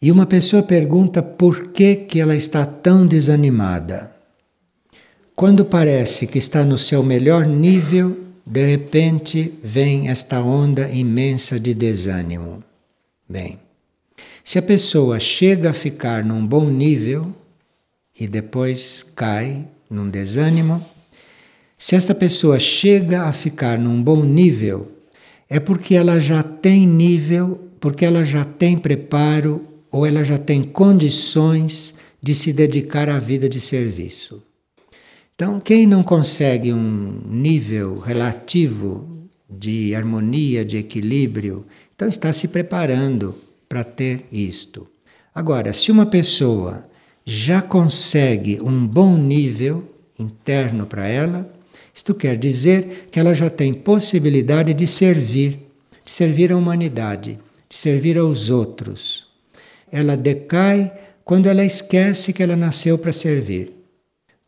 E 0.00 0.12
uma 0.12 0.26
pessoa 0.26 0.62
pergunta 0.62 1.22
por 1.22 1.68
que, 1.68 1.96
que 1.96 2.20
ela 2.20 2.36
está 2.36 2.64
tão 2.64 3.06
desanimada. 3.06 4.12
Quando 5.34 5.64
parece 5.64 6.26
que 6.26 6.38
está 6.38 6.64
no 6.64 6.78
seu 6.78 7.02
melhor 7.02 7.46
nível, 7.46 8.16
de 8.46 8.64
repente 8.64 9.52
vem 9.62 10.08
esta 10.08 10.40
onda 10.40 10.88
imensa 10.88 11.58
de 11.60 11.74
desânimo. 11.74 12.62
Bem, 13.28 13.58
se 14.42 14.58
a 14.58 14.62
pessoa 14.62 15.20
chega 15.20 15.70
a 15.70 15.74
ficar 15.74 16.24
num 16.24 16.46
bom 16.46 16.70
nível 16.70 17.32
e 18.18 18.26
depois 18.26 19.02
cai 19.02 19.66
num 19.90 20.08
desânimo, 20.08 20.84
se 21.76 21.94
esta 21.94 22.14
pessoa 22.14 22.58
chega 22.58 23.24
a 23.24 23.32
ficar 23.32 23.78
num 23.78 24.02
bom 24.02 24.24
nível, 24.24 24.90
é 25.48 25.60
porque 25.60 25.94
ela 25.94 26.18
já 26.18 26.42
tem 26.42 26.86
nível, 26.86 27.68
porque 27.78 28.04
ela 28.04 28.24
já 28.24 28.44
tem 28.44 28.78
preparo 28.78 29.67
ou 29.90 30.06
ela 30.06 30.24
já 30.24 30.38
tem 30.38 30.62
condições 30.62 31.94
de 32.22 32.34
se 32.34 32.52
dedicar 32.52 33.08
à 33.08 33.18
vida 33.18 33.48
de 33.48 33.60
serviço. 33.60 34.42
Então, 35.34 35.60
quem 35.60 35.86
não 35.86 36.02
consegue 36.02 36.72
um 36.72 37.20
nível 37.26 37.98
relativo 38.00 39.08
de 39.48 39.94
harmonia, 39.94 40.64
de 40.64 40.76
equilíbrio, 40.76 41.64
então 41.94 42.08
está 42.08 42.32
se 42.32 42.48
preparando 42.48 43.36
para 43.68 43.84
ter 43.84 44.24
isto. 44.32 44.86
Agora, 45.34 45.72
se 45.72 45.92
uma 45.92 46.06
pessoa 46.06 46.84
já 47.24 47.62
consegue 47.62 48.60
um 48.60 48.84
bom 48.84 49.16
nível 49.16 49.84
interno 50.18 50.86
para 50.86 51.06
ela, 51.06 51.48
isto 51.94 52.14
quer 52.14 52.36
dizer 52.36 53.08
que 53.10 53.20
ela 53.20 53.34
já 53.34 53.48
tem 53.48 53.72
possibilidade 53.72 54.74
de 54.74 54.86
servir, 54.86 55.60
de 56.04 56.10
servir 56.10 56.52
à 56.52 56.56
humanidade, 56.56 57.38
de 57.68 57.76
servir 57.76 58.18
aos 58.18 58.50
outros. 58.50 59.27
Ela 59.90 60.16
decai 60.16 60.92
quando 61.24 61.46
ela 61.46 61.64
esquece 61.64 62.32
que 62.32 62.42
ela 62.42 62.56
nasceu 62.56 62.98
para 62.98 63.12
servir. 63.12 63.72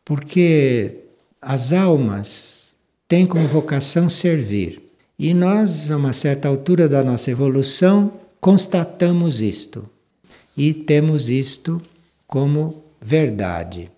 Porque 0.03 0.97
as 1.41 1.71
almas 1.71 2.75
têm 3.07 3.25
como 3.25 3.47
vocação 3.47 4.09
servir. 4.09 4.81
E 5.17 5.33
nós, 5.33 5.91
a 5.91 5.97
uma 5.97 6.13
certa 6.13 6.47
altura 6.47 6.89
da 6.89 7.03
nossa 7.03 7.29
evolução, 7.29 8.13
constatamos 8.39 9.41
isto. 9.41 9.87
E 10.57 10.73
temos 10.73 11.29
isto 11.29 11.81
como 12.27 12.83
verdade. 12.99 13.89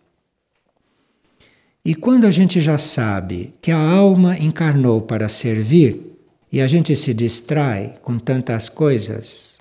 E 1.85 1.93
quando 1.93 2.25
a 2.25 2.31
gente 2.31 2.61
já 2.61 2.77
sabe 2.77 3.53
que 3.61 3.71
a 3.71 3.77
alma 3.77 4.37
encarnou 4.37 5.01
para 5.01 5.27
servir, 5.27 6.13
e 6.53 6.61
a 6.61 6.67
gente 6.67 6.95
se 6.95 7.15
distrai 7.15 7.95
com 8.03 8.19
tantas 8.19 8.69
coisas, 8.69 9.57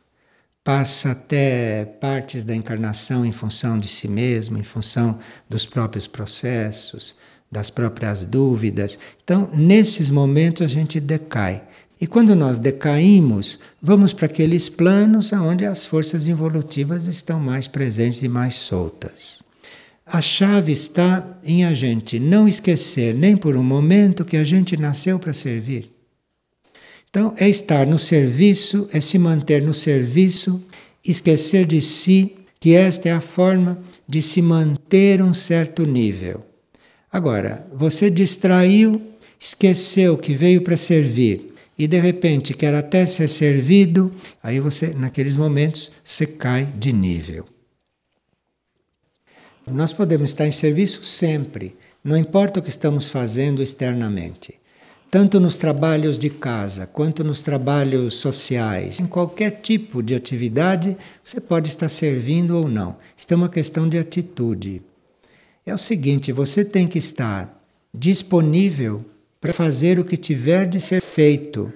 passa 0.65 1.11
até 1.11 1.85
partes 1.85 2.45
da 2.45 2.55
encarnação 2.55 3.25
em 3.27 3.33
função 3.33 3.79
de 3.79 3.89
si 3.89 4.07
mesmo, 4.07 4.59
em 4.59 4.63
função 4.63 5.19
dos 5.49 5.67
próprios 5.67 6.07
processos, 6.07 7.17
das 7.51 7.69
próprias 7.69 8.25
dúvidas. 8.25 8.99
Então, 9.23 9.51
nesses 9.53 10.09
momentos 10.09 10.63
a 10.63 10.69
gente 10.69 10.99
decai. 11.01 11.63
E 12.01 12.07
quando 12.07 12.35
nós 12.35 12.59
decaímos, 12.59 13.59
vamos 13.81 14.13
para 14.13 14.27
aqueles 14.27 14.69
planos 14.69 15.33
onde 15.33 15.65
as 15.65 15.85
forças 15.85 16.27
evolutivas 16.27 17.07
estão 17.07 17.39
mais 17.39 17.69
presentes 17.69 18.23
e 18.23 18.29
mais 18.29 18.55
soltas. 18.55 19.43
A 20.05 20.21
chave 20.21 20.73
está 20.73 21.39
em 21.45 21.65
a 21.65 21.75
gente 21.75 22.19
não 22.19 22.49
esquecer 22.49 23.15
nem 23.15 23.37
por 23.37 23.55
um 23.57 23.63
momento 23.63 24.25
que 24.25 24.37
a 24.37 24.43
gente 24.43 24.77
nasceu 24.77 25.19
para 25.19 25.33
servir. 25.33 25.92
Então, 27.13 27.35
é 27.37 27.47
estar 27.47 27.87
no 27.87 27.99
serviço, 27.99 28.89
é 28.91 28.99
se 28.99 29.19
manter 29.19 29.61
no 29.61 29.75
serviço, 29.75 30.63
esquecer 31.05 31.67
de 31.67 31.83
si, 31.83 32.35
que 32.59 32.73
esta 32.73 33.11
é 33.11 33.13
a 33.13 33.21
forma 33.21 33.79
de 34.09 34.23
se 34.23 34.41
manter 34.41 35.21
um 35.21 35.35
certo 35.35 35.87
nível. 35.87 36.43
Agora, 37.13 37.67
você 37.71 38.09
distraiu, 38.09 39.03
esqueceu 39.39 40.17
que 40.17 40.33
veio 40.35 40.63
para 40.63 40.75
servir 40.75 41.53
e 41.77 41.87
de 41.87 42.01
repente 42.01 42.55
quer 42.55 42.75
até 42.75 43.05
ser 43.05 43.29
servido, 43.29 44.11
aí 44.43 44.59
você, 44.59 44.95
naqueles 44.95 45.37
momentos, 45.37 45.93
você 46.03 46.27
cai 46.27 46.65
de 46.65 46.95
nível. 46.95 47.45
Nós 49.67 49.93
podemos 49.93 50.31
estar 50.31 50.47
em 50.47 50.51
serviço 50.51 51.05
sempre, 51.05 51.77
não 52.03 52.17
importa 52.17 52.59
o 52.59 52.63
que 52.63 52.71
estamos 52.71 53.11
fazendo 53.11 53.63
externamente 53.63 54.62
tanto 55.13 55.39
nos 55.39 55.59
trabalhos 55.59 56.19
de 56.19 56.31
casa 56.31 56.87
quanto 56.87 57.23
nos 57.23 57.43
trabalhos 57.43 58.15
sociais, 58.15 58.99
em 58.99 59.05
qualquer 59.05 59.61
tipo 59.61 60.03
de 60.03 60.15
atividade, 60.15 60.97
você 61.23 61.39
pode 61.39 61.69
estar 61.69 61.91
servindo 61.91 62.57
ou 62.57 62.67
não. 62.67 62.97
Isso 63.15 63.27
é 63.31 63.37
uma 63.37 63.51
questão 63.51 63.87
de 63.87 63.99
atitude. 63.99 64.81
É 65.67 65.75
o 65.75 65.77
seguinte: 65.77 66.33
você 66.33 66.65
tem 66.65 66.89
que 66.89 66.97
estar 66.97 67.63
disponível 67.93 69.05
para 69.39 69.53
fazer 69.53 70.01
o 70.01 70.05
que 70.05 70.17
tiver 70.17 70.67
de 70.67 70.81
ser 70.81 71.03
feito. 71.03 71.71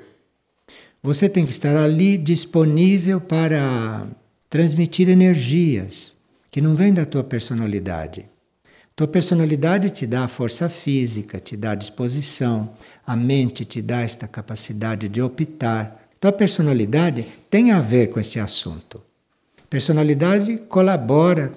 Você 1.02 1.28
tem 1.28 1.44
que 1.44 1.52
estar 1.52 1.76
ali 1.76 2.16
disponível 2.16 3.20
para 3.20 4.06
transmitir 4.48 5.10
energias 5.10 6.16
que 6.50 6.62
não 6.62 6.74
vêm 6.74 6.90
da 6.90 7.04
tua 7.04 7.22
personalidade. 7.22 8.24
Tua 8.96 9.06
personalidade 9.06 9.90
te 9.90 10.06
dá 10.06 10.24
a 10.24 10.28
força 10.28 10.70
física, 10.70 11.38
te 11.38 11.54
dá 11.54 11.72
a 11.72 11.74
disposição, 11.74 12.72
a 13.06 13.14
mente 13.14 13.62
te 13.62 13.82
dá 13.82 14.00
esta 14.00 14.26
capacidade 14.26 15.06
de 15.06 15.20
optar. 15.20 16.08
Tua 16.18 16.32
personalidade 16.32 17.26
tem 17.50 17.72
a 17.72 17.80
ver 17.80 18.08
com 18.08 18.18
este 18.18 18.40
assunto. 18.40 19.02
Personalidade 19.68 20.56
colabora, 20.66 21.52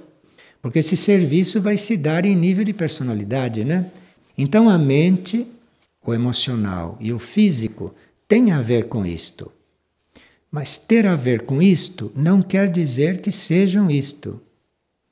porque 0.62 0.80
esse 0.80 0.98
serviço 0.98 1.62
vai 1.62 1.78
se 1.78 1.96
dar 1.96 2.26
em 2.26 2.36
nível 2.36 2.66
de 2.66 2.74
personalidade, 2.74 3.64
né? 3.64 3.90
Então 4.38 4.70
a 4.70 4.78
mente, 4.78 5.48
o 6.06 6.14
emocional 6.14 6.98
e 7.00 7.14
o 7.14 7.20
físico 7.20 7.96
têm 8.28 8.52
a 8.52 8.60
ver 8.60 8.90
com 8.90 9.06
isto. 9.06 9.50
Mas 10.52 10.76
ter 10.76 11.08
a 11.08 11.16
ver 11.16 11.44
com 11.44 11.62
isto 11.62 12.12
não 12.14 12.42
quer 12.42 12.70
dizer 12.70 13.22
que 13.22 13.32
sejam 13.32 13.90
isto. 13.90 14.42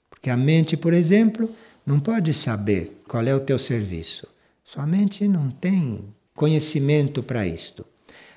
Porque 0.10 0.30
a 0.30 0.36
mente, 0.36 0.76
por 0.76 0.94
exemplo, 0.94 1.50
não 1.88 2.02
pode 2.02 2.34
saber 2.34 3.02
qual 3.08 3.26
é 3.26 3.34
o 3.34 3.40
teu 3.40 3.58
serviço. 3.58 4.28
Sua 4.62 4.86
mente 4.86 5.26
não 5.26 5.50
tem 5.50 6.04
conhecimento 6.36 7.24
para 7.24 7.48
isto. 7.48 7.86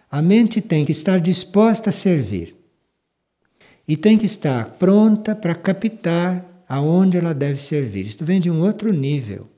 A 0.09 0.22
mente 0.22 0.61
tem 0.61 0.84
que 0.84 0.93
estar 0.93 1.19
disposta 1.19 1.91
a 1.91 1.93
servir. 1.93 2.55
E 3.89 3.97
tem 3.97 4.16
que 4.16 4.25
estar 4.25 4.77
pronta 4.78 5.34
para 5.34 5.56
captar 5.56 6.65
aonde 6.69 7.19
ela 7.19 7.34
deve 7.34 7.60
servir. 7.60 8.06
Isto 8.06 8.25
vem 8.25 8.39
de 8.39 8.49
um 8.49 8.60
outro 8.60 8.93
nível. 8.93 9.49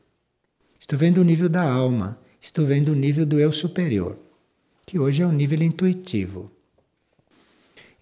Isto 0.80 0.96
vem 0.96 1.12
do 1.12 1.22
nível 1.22 1.50
da 1.50 1.62
alma. 1.62 2.18
Isto 2.40 2.64
vem 2.64 2.82
do 2.82 2.96
nível 2.96 3.26
do 3.26 3.38
eu 3.38 3.52
superior, 3.52 4.18
que 4.86 4.98
hoje 4.98 5.22
é 5.22 5.26
o 5.26 5.30
nível 5.30 5.62
intuitivo. 5.62 6.50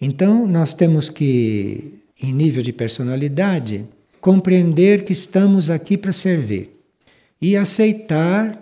Então, 0.00 0.46
nós 0.46 0.72
temos 0.72 1.10
que, 1.10 2.00
em 2.22 2.32
nível 2.32 2.62
de 2.62 2.72
personalidade, 2.72 3.84
compreender 4.20 5.04
que 5.04 5.12
estamos 5.12 5.70
aqui 5.70 5.97
para 5.97 6.12
servir 6.12 6.70
e 7.41 7.56
aceitar 7.56 8.60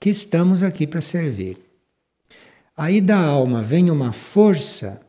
que 0.00 0.08
estamos 0.10 0.62
aqui 0.62 0.86
para 0.86 1.00
servir. 1.00 1.58
Aí 2.76 3.00
da 3.00 3.18
alma 3.18 3.62
vem 3.62 3.90
uma 3.90 4.12
força 4.12 5.00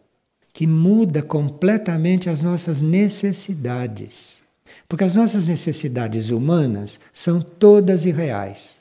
que 0.53 0.67
muda 0.67 1.21
completamente 1.21 2.29
as 2.29 2.41
nossas 2.41 2.81
necessidades. 2.81 4.41
Porque 4.87 5.03
as 5.03 5.13
nossas 5.13 5.45
necessidades 5.45 6.29
humanas 6.29 6.99
são 7.13 7.41
todas 7.41 8.05
irreais. 8.05 8.77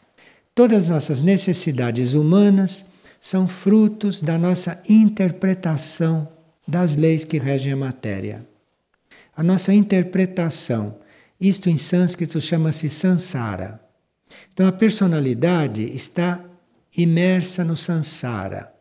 Todas 0.54 0.84
as 0.84 0.88
nossas 0.88 1.22
necessidades 1.22 2.14
humanas 2.14 2.84
são 3.20 3.46
frutos 3.46 4.20
da 4.20 4.38
nossa 4.38 4.80
interpretação 4.88 6.28
das 6.66 6.96
leis 6.96 7.24
que 7.24 7.38
regem 7.38 7.72
a 7.72 7.76
matéria 7.76 8.44
a 9.36 9.42
nossa 9.42 9.72
interpretação. 9.74 10.96
Isto 11.40 11.68
em 11.68 11.76
sânscrito 11.76 12.40
chama-se 12.40 12.88
sansara. 12.88 13.80
Então 14.52 14.66
a 14.66 14.72
personalidade 14.72 15.82
está 15.94 16.42
imersa 16.96 17.64
no 17.64 17.76
sansara. 17.76 18.72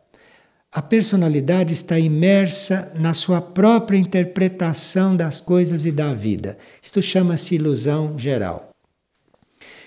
A 0.72 0.82
personalidade 0.82 1.72
está 1.72 1.98
imersa 1.98 2.92
na 2.94 3.14
sua 3.14 3.40
própria 3.40 3.96
interpretação 3.96 5.16
das 5.16 5.40
coisas 5.40 5.86
e 5.86 5.92
da 5.92 6.12
vida. 6.12 6.58
Isto 6.82 7.00
chama-se 7.00 7.54
ilusão 7.54 8.18
geral. 8.18 8.70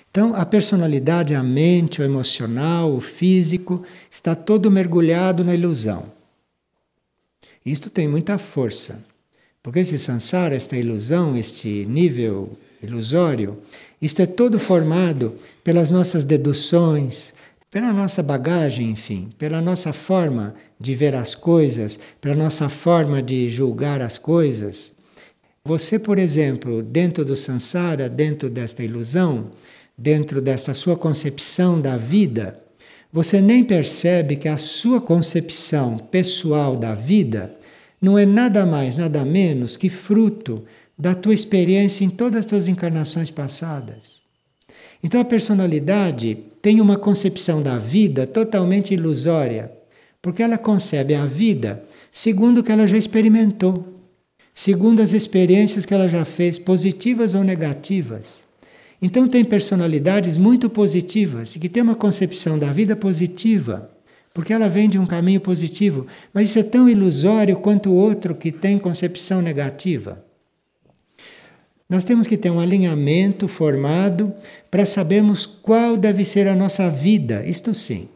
Então, 0.10 0.34
a 0.34 0.44
personalidade, 0.44 1.36
a 1.36 1.44
mente, 1.44 2.02
o 2.02 2.04
emocional, 2.04 2.92
o 2.92 3.00
físico, 3.00 3.84
está 4.10 4.34
todo 4.34 4.72
mergulhado 4.72 5.44
na 5.44 5.54
ilusão. 5.54 6.12
Isto 7.64 7.92
tem 7.92 8.08
muita 8.08 8.40
força. 8.40 9.04
Porque 9.62 9.80
esse 9.80 10.00
samsara, 10.00 10.56
esta 10.56 10.78
ilusão, 10.78 11.36
este 11.36 11.86
nível 11.86 12.58
ilusório, 12.82 13.58
isto 14.02 14.22
é 14.22 14.26
todo 14.26 14.58
formado 14.58 15.36
pelas 15.64 15.90
nossas 15.90 16.24
deduções, 16.24 17.34
pela 17.70 17.92
nossa 17.92 18.24
bagagem, 18.24 18.90
enfim, 18.90 19.30
pela 19.38 19.62
nossa 19.62 19.92
forma 19.92 20.56
de 20.80 20.96
ver 20.96 21.14
as 21.14 21.36
coisas, 21.36 22.00
pela 22.22 22.36
nossa 22.36 22.70
forma 22.70 23.22
de 23.22 23.50
julgar 23.50 24.02
as 24.02 24.18
coisas. 24.18 24.94
Você, 25.64 26.00
por 26.00 26.18
exemplo, 26.18 26.82
dentro 26.82 27.26
do 27.26 27.36
samsara, 27.36 28.08
dentro 28.10 28.50
desta 28.50 28.82
ilusão, 28.82 29.52
dentro 29.98 30.42
desta 30.42 30.74
sua 30.74 30.96
concepção 30.96 31.80
da 31.82 31.98
vida, 31.98 32.60
você 33.12 33.42
nem 33.42 33.64
percebe 33.64 34.38
que 34.38 34.48
a 34.48 34.56
sua 34.56 35.02
concepção 35.02 35.98
pessoal 35.98 36.78
da 36.78 36.96
vida 36.96 37.59
não 38.02 38.18
é 38.18 38.26
nada 38.26 38.66
mais, 38.66 38.96
nada 38.96 39.26
menos 39.26 39.76
que 39.76 39.90
fruto 39.90 40.64
da 40.98 41.16
tua 41.16 41.34
experiência 41.34 42.04
em 42.04 42.10
todas 42.10 42.40
as 42.40 42.46
tuas 42.46 42.68
encarnações 42.68 43.32
passadas. 43.32 44.20
Então 45.04 45.20
a 45.20 45.26
personalidade 45.26 46.38
tem 46.62 46.82
uma 46.82 46.98
concepção 46.98 47.62
da 47.62 47.78
vida 47.78 48.28
totalmente 48.28 48.94
ilusória, 48.94 49.72
porque 50.22 50.44
ela 50.44 50.58
concebe 50.58 51.16
a 51.16 51.26
vida 51.26 51.84
segundo 52.12 52.60
o 52.60 52.64
que 52.64 52.72
ela 52.72 52.86
já 52.86 52.98
experimentou, 52.98 53.86
segundo 54.54 55.02
as 55.02 55.14
experiências 55.14 55.86
que 55.86 55.94
ela 55.94 56.10
já 56.10 56.26
fez, 56.26 56.60
positivas 56.60 57.34
ou 57.34 57.44
negativas. 57.44 58.44
Então 59.02 59.28
tem 59.28 59.46
personalidades 59.46 60.36
muito 60.36 60.70
positivas 60.70 61.56
e 61.56 61.60
que 61.60 61.70
têm 61.70 61.84
uma 61.84 61.96
concepção 61.96 62.60
da 62.60 62.72
vida 62.74 62.96
positiva, 62.96 63.90
porque 64.34 64.54
ela 64.54 64.70
vem 64.70 64.88
de 64.88 65.00
um 65.00 65.06
caminho 65.06 65.42
positivo, 65.42 66.08
mas 66.34 66.50
isso 66.50 66.60
é 66.60 66.64
tão 66.64 66.88
ilusório 66.88 67.58
quanto 67.58 67.90
o 67.90 67.96
outro 67.96 68.36
que 68.36 68.52
tem 68.52 68.78
concepção 68.78 69.42
negativa. 69.42 70.24
Nós 71.90 72.04
temos 72.04 72.28
que 72.28 72.38
ter 72.38 72.52
um 72.52 72.60
alinhamento 72.60 73.48
formado 73.48 74.32
para 74.70 74.86
sabermos 74.86 75.48
qual 75.48 75.98
deve 75.98 76.24
ser 76.24 76.48
a 76.48 76.56
nossa 76.56 76.88
vida, 76.88 77.44
isto 77.46 77.74
sim. 77.74 78.08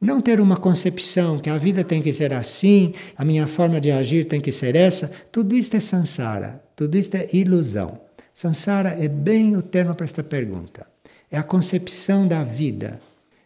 Não 0.00 0.20
ter 0.20 0.40
uma 0.40 0.56
concepção 0.56 1.38
que 1.38 1.50
a 1.50 1.58
vida 1.58 1.82
tem 1.82 2.00
que 2.00 2.12
ser 2.12 2.32
assim, 2.32 2.94
a 3.16 3.24
minha 3.24 3.46
forma 3.46 3.80
de 3.80 3.90
agir 3.90 4.26
tem 4.26 4.40
que 4.40 4.52
ser 4.52 4.76
essa, 4.76 5.10
tudo 5.30 5.56
isto 5.56 5.76
é 5.76 5.80
sansara, 5.80 6.62
tudo 6.76 6.96
isto 6.96 7.16
é 7.16 7.28
ilusão. 7.32 8.00
Sansara 8.34 8.96
é 8.98 9.08
bem 9.08 9.56
o 9.56 9.62
termo 9.62 9.94
para 9.94 10.04
esta 10.04 10.22
pergunta. 10.22 10.86
É 11.30 11.38
a 11.38 11.42
concepção 11.42 12.26
da 12.26 12.42
vida, 12.42 13.00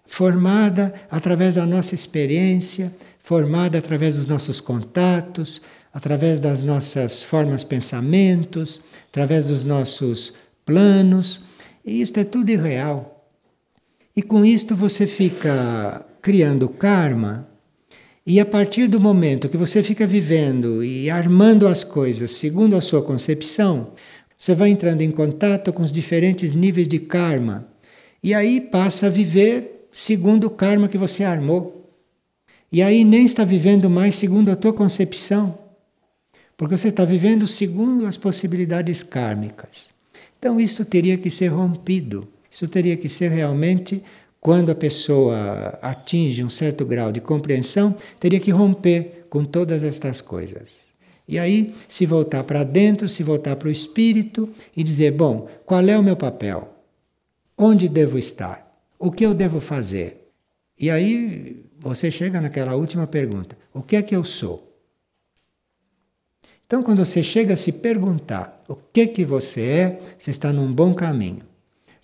formada 0.06 0.94
através 1.10 1.56
da 1.56 1.66
nossa 1.66 1.94
experiência, 1.94 2.94
formada 3.18 3.78
através 3.78 4.16
dos 4.16 4.26
nossos 4.26 4.60
contatos, 4.60 5.60
através 5.92 6.38
das 6.38 6.62
nossas 6.62 7.22
formas 7.22 7.64
pensamentos, 7.64 8.80
através 9.08 9.46
dos 9.46 9.64
nossos 9.64 10.34
planos, 10.64 11.42
e 11.84 12.00
isto 12.00 12.20
é 12.20 12.24
tudo 12.24 12.50
irreal. 12.50 13.30
E 14.14 14.22
com 14.22 14.44
isto 14.44 14.76
você 14.76 15.06
fica 15.06 16.04
criando 16.20 16.68
karma, 16.68 17.48
e 18.26 18.40
a 18.40 18.44
partir 18.44 18.88
do 18.88 18.98
momento 18.98 19.48
que 19.48 19.56
você 19.56 19.82
fica 19.82 20.06
vivendo 20.06 20.82
e 20.82 21.08
armando 21.08 21.68
as 21.68 21.84
coisas 21.84 22.32
segundo 22.32 22.76
a 22.76 22.80
sua 22.80 23.00
concepção, 23.00 23.92
você 24.36 24.54
vai 24.54 24.70
entrando 24.70 25.00
em 25.02 25.10
contato 25.10 25.72
com 25.72 25.82
os 25.82 25.92
diferentes 25.92 26.54
níveis 26.54 26.88
de 26.88 26.98
karma. 26.98 27.68
E 28.22 28.34
aí 28.34 28.60
passa 28.60 29.06
a 29.06 29.10
viver 29.10 29.75
segundo 29.96 30.46
o 30.46 30.50
karma 30.50 30.88
que 30.88 30.98
você 30.98 31.24
armou. 31.24 31.88
E 32.70 32.82
aí 32.82 33.02
nem 33.02 33.24
está 33.24 33.46
vivendo 33.46 33.88
mais 33.88 34.14
segundo 34.14 34.50
a 34.50 34.56
tua 34.56 34.70
concepção. 34.70 35.58
Porque 36.54 36.76
você 36.76 36.88
está 36.88 37.02
vivendo 37.02 37.46
segundo 37.46 38.04
as 38.04 38.18
possibilidades 38.18 39.02
kármicas. 39.02 39.88
Então, 40.38 40.60
isso 40.60 40.84
teria 40.84 41.16
que 41.16 41.30
ser 41.30 41.48
rompido. 41.48 42.28
Isso 42.50 42.68
teria 42.68 42.94
que 42.94 43.08
ser 43.08 43.30
realmente, 43.30 44.02
quando 44.38 44.70
a 44.70 44.74
pessoa 44.74 45.78
atinge 45.80 46.44
um 46.44 46.50
certo 46.50 46.84
grau 46.84 47.10
de 47.10 47.22
compreensão, 47.22 47.96
teria 48.20 48.38
que 48.38 48.50
romper 48.50 49.26
com 49.30 49.46
todas 49.46 49.82
estas 49.82 50.20
coisas. 50.20 50.94
E 51.26 51.38
aí, 51.38 51.74
se 51.88 52.04
voltar 52.04 52.44
para 52.44 52.64
dentro, 52.64 53.08
se 53.08 53.22
voltar 53.22 53.56
para 53.56 53.68
o 53.68 53.72
espírito 53.72 54.46
e 54.76 54.82
dizer: 54.82 55.12
bom, 55.12 55.48
qual 55.64 55.80
é 55.88 55.98
o 55.98 56.02
meu 56.02 56.16
papel? 56.16 56.68
Onde 57.56 57.88
devo 57.88 58.18
estar? 58.18 58.65
O 58.98 59.10
que 59.10 59.24
eu 59.24 59.34
devo 59.34 59.60
fazer? 59.60 60.32
E 60.78 60.90
aí 60.90 61.64
você 61.78 62.10
chega 62.10 62.40
naquela 62.40 62.74
última 62.74 63.06
pergunta: 63.06 63.56
o 63.72 63.82
que 63.82 63.96
é 63.96 64.02
que 64.02 64.14
eu 64.14 64.24
sou? 64.24 64.66
Então, 66.66 66.82
quando 66.82 67.04
você 67.04 67.22
chega 67.22 67.54
a 67.54 67.56
se 67.56 67.70
perguntar 67.70 68.64
o 68.66 68.74
que 68.74 69.06
que 69.06 69.24
você 69.24 69.60
é, 69.62 70.00
você 70.18 70.32
está 70.32 70.52
num 70.52 70.72
bom 70.72 70.92
caminho. 70.92 71.42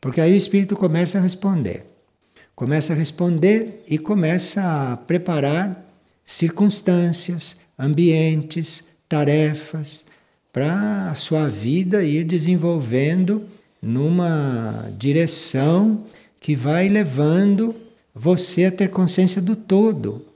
Porque 0.00 0.20
aí 0.20 0.32
o 0.32 0.36
espírito 0.36 0.76
começa 0.76 1.18
a 1.18 1.20
responder. 1.20 1.84
Começa 2.54 2.92
a 2.92 2.96
responder 2.96 3.82
e 3.88 3.98
começa 3.98 4.92
a 4.92 4.96
preparar 4.96 5.84
circunstâncias, 6.24 7.56
ambientes, 7.76 8.84
tarefas 9.08 10.04
para 10.52 11.10
a 11.10 11.14
sua 11.14 11.48
vida 11.48 12.04
ir 12.04 12.24
desenvolvendo 12.24 13.44
numa 13.80 14.92
direção 14.96 16.04
que 16.42 16.54
vai 16.54 16.90
levando 16.90 17.74
você 18.14 18.66
a 18.66 18.72
ter 18.72 18.90
consciência 18.90 19.40
do 19.40 19.56
todo. 19.56 20.26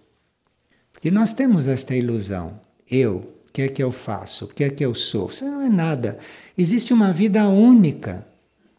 Porque 0.93 1.11
nós 1.11 1.35
temos 1.35 1.69
esta 1.69 1.95
ilusão. 1.95 2.59
Eu, 2.91 3.37
que 3.57 3.63
é 3.63 3.69
que 3.69 3.83
eu 3.83 3.91
faço? 3.91 4.45
O 4.45 4.49
que 4.49 4.63
é 4.65 4.69
que 4.69 4.85
eu 4.85 4.95
sou? 4.95 5.31
Você 5.31 5.47
não 5.47 5.63
é 5.63 5.71
nada. 5.71 6.19
Existe 6.59 6.93
uma 6.93 7.11
vida 7.11 7.49
única 7.49 8.27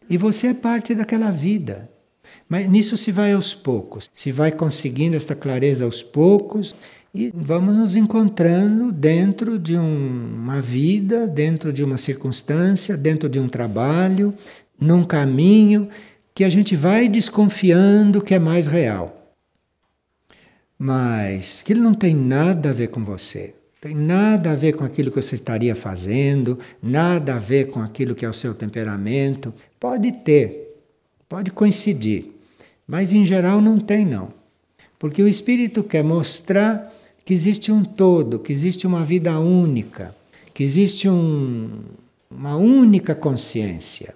e 0.08 0.16
você 0.16 0.46
é 0.46 0.54
parte 0.54 0.94
daquela 0.94 1.32
vida. 1.32 1.90
Mas 2.48 2.68
nisso 2.68 2.96
se 2.96 3.10
vai 3.10 3.32
aos 3.32 3.54
poucos, 3.54 4.08
se 4.14 4.30
vai 4.30 4.52
conseguindo 4.52 5.16
esta 5.16 5.34
clareza 5.34 5.84
aos 5.84 6.00
poucos 6.00 6.76
e 7.12 7.32
vamos 7.34 7.74
nos 7.74 7.96
encontrando 7.96 8.92
dentro 8.92 9.58
de 9.58 9.76
um, 9.76 10.34
uma 10.36 10.60
vida, 10.60 11.26
dentro 11.26 11.72
de 11.72 11.82
uma 11.82 11.98
circunstância, 11.98 12.96
dentro 12.96 13.28
de 13.28 13.40
um 13.40 13.48
trabalho, 13.48 14.32
num 14.80 15.02
caminho 15.02 15.88
que 16.38 16.44
a 16.44 16.48
gente 16.48 16.76
vai 16.76 17.08
desconfiando 17.08 18.22
que 18.22 18.32
é 18.32 18.38
mais 18.38 18.68
real. 18.68 19.34
Mas 20.78 21.64
ele 21.68 21.80
não 21.80 21.94
tem 21.94 22.14
nada 22.14 22.70
a 22.70 22.72
ver 22.72 22.90
com 22.90 23.02
você. 23.02 23.56
Tem 23.80 23.92
nada 23.92 24.52
a 24.52 24.54
ver 24.54 24.74
com 24.74 24.84
aquilo 24.84 25.10
que 25.10 25.20
você 25.20 25.34
estaria 25.34 25.74
fazendo, 25.74 26.56
nada 26.80 27.34
a 27.34 27.38
ver 27.40 27.70
com 27.70 27.80
aquilo 27.80 28.14
que 28.14 28.24
é 28.24 28.28
o 28.28 28.32
seu 28.32 28.54
temperamento. 28.54 29.52
Pode 29.80 30.12
ter, 30.12 30.80
pode 31.28 31.50
coincidir, 31.50 32.26
mas 32.86 33.12
em 33.12 33.24
geral 33.24 33.60
não 33.60 33.80
tem, 33.80 34.06
não. 34.06 34.32
Porque 34.96 35.20
o 35.20 35.26
espírito 35.26 35.82
quer 35.82 36.04
mostrar 36.04 36.94
que 37.24 37.34
existe 37.34 37.72
um 37.72 37.82
todo, 37.82 38.38
que 38.38 38.52
existe 38.52 38.86
uma 38.86 39.04
vida 39.04 39.36
única, 39.40 40.14
que 40.54 40.62
existe 40.62 41.08
um, 41.08 41.68
uma 42.30 42.54
única 42.54 43.12
consciência. 43.12 44.14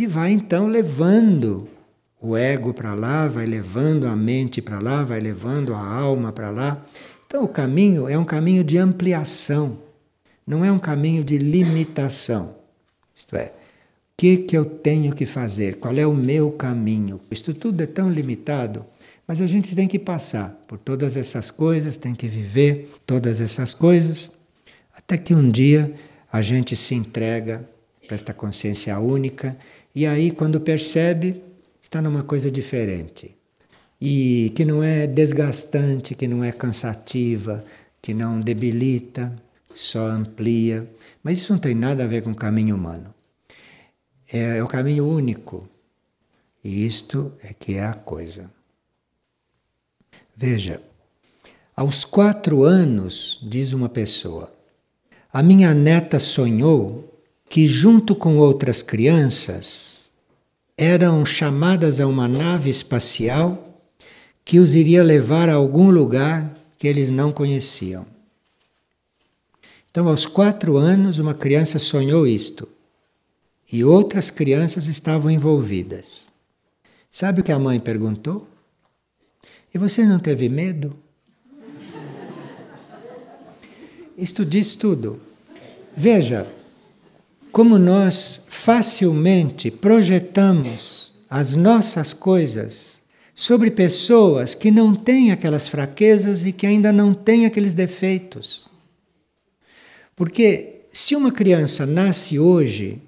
E 0.00 0.06
vai 0.06 0.32
então 0.32 0.66
levando 0.66 1.68
o 2.18 2.34
ego 2.34 2.72
para 2.72 2.94
lá, 2.94 3.28
vai 3.28 3.44
levando 3.44 4.06
a 4.06 4.16
mente 4.16 4.62
para 4.62 4.78
lá, 4.78 5.04
vai 5.04 5.20
levando 5.20 5.74
a 5.74 5.86
alma 5.86 6.32
para 6.32 6.48
lá. 6.48 6.82
Então, 7.26 7.44
o 7.44 7.48
caminho 7.48 8.08
é 8.08 8.16
um 8.16 8.24
caminho 8.24 8.64
de 8.64 8.78
ampliação, 8.78 9.76
não 10.46 10.64
é 10.64 10.72
um 10.72 10.78
caminho 10.78 11.22
de 11.22 11.36
limitação. 11.36 12.54
Isto 13.14 13.36
é, 13.36 13.48
o 13.48 13.52
que, 14.16 14.38
que 14.38 14.56
eu 14.56 14.64
tenho 14.64 15.14
que 15.14 15.26
fazer? 15.26 15.76
Qual 15.76 15.94
é 15.94 16.06
o 16.06 16.14
meu 16.14 16.50
caminho? 16.52 17.20
Isto 17.30 17.52
tudo 17.52 17.82
é 17.82 17.86
tão 17.86 18.10
limitado, 18.10 18.86
mas 19.26 19.38
a 19.42 19.46
gente 19.46 19.76
tem 19.76 19.86
que 19.86 19.98
passar 19.98 20.64
por 20.66 20.78
todas 20.78 21.14
essas 21.14 21.50
coisas, 21.50 21.98
tem 21.98 22.14
que 22.14 22.26
viver 22.26 22.90
todas 23.04 23.38
essas 23.38 23.74
coisas, 23.74 24.32
até 24.96 25.18
que 25.18 25.34
um 25.34 25.50
dia 25.50 25.92
a 26.32 26.40
gente 26.40 26.74
se 26.74 26.94
entrega 26.94 27.68
para 28.10 28.16
esta 28.16 28.34
consciência 28.34 28.98
única 28.98 29.56
e 29.94 30.06
aí, 30.06 30.30
quando 30.30 30.60
percebe, 30.60 31.42
está 31.82 32.00
numa 32.00 32.22
coisa 32.22 32.50
diferente 32.50 33.36
e 34.00 34.52
que 34.54 34.64
não 34.64 34.82
é 34.82 35.06
desgastante, 35.06 36.14
que 36.14 36.26
não 36.26 36.42
é 36.42 36.50
cansativa, 36.50 37.64
que 38.00 38.14
não 38.14 38.40
debilita, 38.40 39.32
só 39.74 40.06
amplia. 40.06 40.88
Mas 41.22 41.38
isso 41.38 41.52
não 41.52 41.60
tem 41.60 41.74
nada 41.74 42.04
a 42.04 42.06
ver 42.06 42.22
com 42.22 42.30
o 42.30 42.34
caminho 42.34 42.76
humano. 42.76 43.14
É, 44.32 44.58
é 44.58 44.62
o 44.62 44.68
caminho 44.68 45.06
único. 45.06 45.68
E 46.64 46.86
isto 46.86 47.32
é 47.42 47.52
que 47.52 47.74
é 47.74 47.84
a 47.84 47.92
coisa. 47.92 48.50
Veja, 50.34 50.80
aos 51.76 52.04
quatro 52.04 52.62
anos, 52.62 53.38
diz 53.42 53.72
uma 53.74 53.88
pessoa, 53.88 54.50
a 55.30 55.42
minha 55.42 55.74
neta 55.74 56.18
sonhou 56.18 57.09
que, 57.50 57.66
junto 57.66 58.14
com 58.14 58.38
outras 58.38 58.80
crianças, 58.80 60.08
eram 60.78 61.26
chamadas 61.26 61.98
a 61.98 62.06
uma 62.06 62.28
nave 62.28 62.70
espacial 62.70 63.82
que 64.44 64.60
os 64.60 64.76
iria 64.76 65.02
levar 65.02 65.48
a 65.48 65.54
algum 65.54 65.90
lugar 65.90 66.56
que 66.78 66.86
eles 66.86 67.10
não 67.10 67.32
conheciam. 67.32 68.06
Então, 69.90 70.06
aos 70.06 70.26
quatro 70.26 70.76
anos, 70.76 71.18
uma 71.18 71.34
criança 71.34 71.80
sonhou 71.80 72.24
isto 72.24 72.68
e 73.70 73.82
outras 73.82 74.30
crianças 74.30 74.86
estavam 74.86 75.28
envolvidas. 75.28 76.28
Sabe 77.10 77.40
o 77.40 77.44
que 77.44 77.50
a 77.50 77.58
mãe 77.58 77.80
perguntou? 77.80 78.46
E 79.74 79.78
você 79.78 80.06
não 80.06 80.20
teve 80.20 80.48
medo? 80.48 80.96
Isto 84.16 84.44
diz 84.44 84.76
tudo. 84.76 85.20
Veja, 85.96 86.46
como 87.52 87.78
nós 87.78 88.44
facilmente 88.48 89.70
projetamos 89.70 91.14
as 91.28 91.54
nossas 91.54 92.12
coisas 92.12 93.00
sobre 93.34 93.70
pessoas 93.70 94.54
que 94.54 94.70
não 94.70 94.94
têm 94.94 95.32
aquelas 95.32 95.66
fraquezas 95.66 96.44
e 96.44 96.52
que 96.52 96.66
ainda 96.66 96.92
não 96.92 97.14
têm 97.14 97.46
aqueles 97.46 97.74
defeitos. 97.74 98.68
Porque 100.14 100.82
se 100.92 101.16
uma 101.16 101.32
criança 101.32 101.86
nasce 101.86 102.38
hoje, 102.38 103.00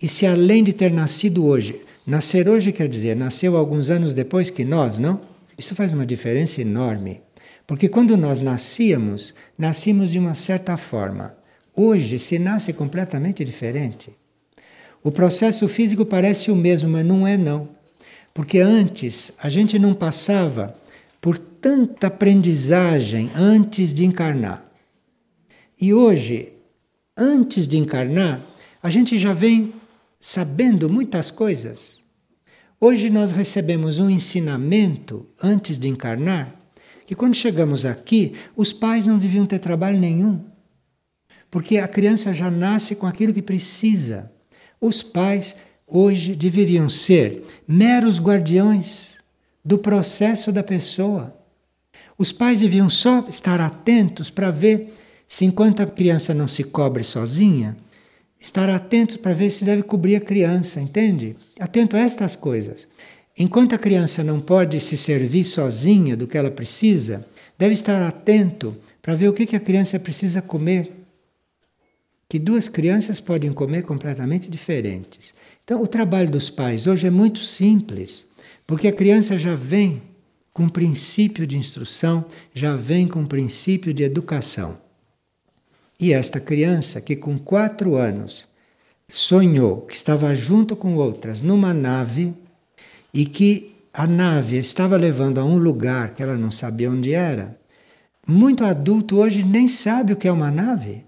e 0.00 0.08
se 0.08 0.26
além 0.26 0.64
de 0.64 0.72
ter 0.72 0.90
nascido 0.90 1.44
hoje, 1.44 1.80
nascer 2.06 2.48
hoje 2.48 2.72
quer 2.72 2.88
dizer, 2.88 3.14
nasceu 3.14 3.56
alguns 3.56 3.90
anos 3.90 4.14
depois 4.14 4.48
que 4.48 4.64
nós, 4.64 4.98
não? 4.98 5.20
Isso 5.58 5.74
faz 5.74 5.92
uma 5.92 6.06
diferença 6.06 6.62
enorme. 6.62 7.20
Porque 7.66 7.88
quando 7.88 8.16
nós 8.16 8.40
nascíamos, 8.40 9.34
nascíamos 9.58 10.10
de 10.10 10.18
uma 10.18 10.34
certa 10.34 10.76
forma. 10.76 11.36
Hoje 11.80 12.18
se 12.18 12.40
nasce 12.40 12.72
completamente 12.72 13.44
diferente. 13.44 14.10
O 15.00 15.12
processo 15.12 15.68
físico 15.68 16.04
parece 16.04 16.50
o 16.50 16.56
mesmo, 16.56 16.88
mas 16.88 17.06
não 17.06 17.24
é 17.24 17.36
não. 17.36 17.68
Porque 18.34 18.58
antes 18.58 19.30
a 19.40 19.48
gente 19.48 19.78
não 19.78 19.94
passava 19.94 20.74
por 21.20 21.38
tanta 21.38 22.08
aprendizagem 22.08 23.30
antes 23.32 23.94
de 23.94 24.04
encarnar. 24.04 24.68
E 25.80 25.94
hoje, 25.94 26.48
antes 27.16 27.68
de 27.68 27.78
encarnar, 27.78 28.40
a 28.82 28.90
gente 28.90 29.16
já 29.16 29.32
vem 29.32 29.72
sabendo 30.18 30.90
muitas 30.90 31.30
coisas. 31.30 32.00
Hoje 32.80 33.08
nós 33.08 33.30
recebemos 33.30 34.00
um 34.00 34.10
ensinamento 34.10 35.28
antes 35.40 35.78
de 35.78 35.86
encarnar, 35.86 36.52
que 37.06 37.14
quando 37.14 37.36
chegamos 37.36 37.86
aqui, 37.86 38.34
os 38.56 38.72
pais 38.72 39.06
não 39.06 39.16
deviam 39.16 39.46
ter 39.46 39.60
trabalho 39.60 40.00
nenhum. 40.00 40.47
Porque 41.50 41.78
a 41.78 41.88
criança 41.88 42.32
já 42.32 42.50
nasce 42.50 42.94
com 42.94 43.06
aquilo 43.06 43.32
que 43.32 43.42
precisa. 43.42 44.30
Os 44.80 45.02
pais 45.02 45.56
hoje 45.86 46.34
deveriam 46.34 46.88
ser 46.88 47.44
meros 47.66 48.20
guardiões 48.20 49.18
do 49.64 49.78
processo 49.78 50.52
da 50.52 50.62
pessoa. 50.62 51.34
Os 52.16 52.32
pais 52.32 52.60
deviam 52.60 52.90
só 52.90 53.24
estar 53.28 53.60
atentos 53.60 54.30
para 54.30 54.50
ver 54.50 54.92
se, 55.26 55.44
enquanto 55.44 55.82
a 55.82 55.86
criança 55.86 56.34
não 56.34 56.48
se 56.48 56.64
cobre 56.64 57.04
sozinha, 57.04 57.76
estar 58.40 58.68
atentos 58.68 59.16
para 59.16 59.32
ver 59.32 59.50
se 59.50 59.64
deve 59.64 59.82
cobrir 59.82 60.16
a 60.16 60.20
criança, 60.20 60.80
entende? 60.80 61.36
Atento 61.58 61.96
a 61.96 62.00
estas 62.00 62.36
coisas. 62.36 62.86
Enquanto 63.36 63.74
a 63.74 63.78
criança 63.78 64.24
não 64.24 64.40
pode 64.40 64.80
se 64.80 64.96
servir 64.96 65.44
sozinha 65.44 66.16
do 66.16 66.26
que 66.26 66.36
ela 66.36 66.50
precisa, 66.50 67.24
deve 67.56 67.74
estar 67.74 68.02
atento 68.02 68.76
para 69.00 69.14
ver 69.14 69.28
o 69.28 69.32
que 69.32 69.54
a 69.54 69.60
criança 69.60 69.98
precisa 69.98 70.42
comer 70.42 70.97
que 72.28 72.38
duas 72.38 72.68
crianças 72.68 73.20
podem 73.20 73.52
comer 73.52 73.82
completamente 73.84 74.50
diferentes. 74.50 75.32
Então, 75.64 75.82
o 75.82 75.86
trabalho 75.86 76.30
dos 76.30 76.50
pais 76.50 76.86
hoje 76.86 77.06
é 77.06 77.10
muito 77.10 77.38
simples, 77.38 78.26
porque 78.66 78.88
a 78.88 78.92
criança 78.92 79.38
já 79.38 79.54
vem 79.54 80.02
com 80.52 80.64
um 80.64 80.68
princípio 80.68 81.46
de 81.46 81.56
instrução, 81.56 82.26
já 82.52 82.76
vem 82.76 83.08
com 83.08 83.20
um 83.20 83.26
princípio 83.26 83.94
de 83.94 84.02
educação. 84.02 84.76
E 85.98 86.12
esta 86.12 86.38
criança, 86.38 87.00
que 87.00 87.16
com 87.16 87.38
quatro 87.38 87.94
anos 87.96 88.46
sonhou 89.08 89.82
que 89.82 89.94
estava 89.94 90.34
junto 90.34 90.76
com 90.76 90.96
outras 90.96 91.40
numa 91.40 91.72
nave 91.72 92.34
e 93.12 93.24
que 93.24 93.74
a 93.92 94.06
nave 94.06 94.58
estava 94.58 94.98
levando 94.98 95.38
a 95.38 95.44
um 95.44 95.56
lugar 95.56 96.14
que 96.14 96.22
ela 96.22 96.36
não 96.36 96.50
sabia 96.50 96.90
onde 96.90 97.14
era, 97.14 97.58
muito 98.26 98.64
adulto 98.64 99.16
hoje 99.16 99.42
nem 99.42 99.66
sabe 99.66 100.12
o 100.12 100.16
que 100.16 100.28
é 100.28 100.32
uma 100.32 100.50
nave 100.50 101.07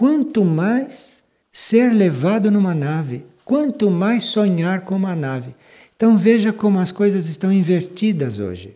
quanto 0.00 0.46
mais 0.46 1.22
ser 1.52 1.92
levado 1.92 2.50
numa 2.50 2.74
nave, 2.74 3.22
quanto 3.44 3.90
mais 3.90 4.24
sonhar 4.24 4.80
com 4.80 4.96
uma 4.96 5.14
nave. 5.14 5.54
Então 5.94 6.16
veja 6.16 6.54
como 6.54 6.78
as 6.78 6.90
coisas 6.90 7.26
estão 7.26 7.52
invertidas 7.52 8.38
hoje. 8.38 8.74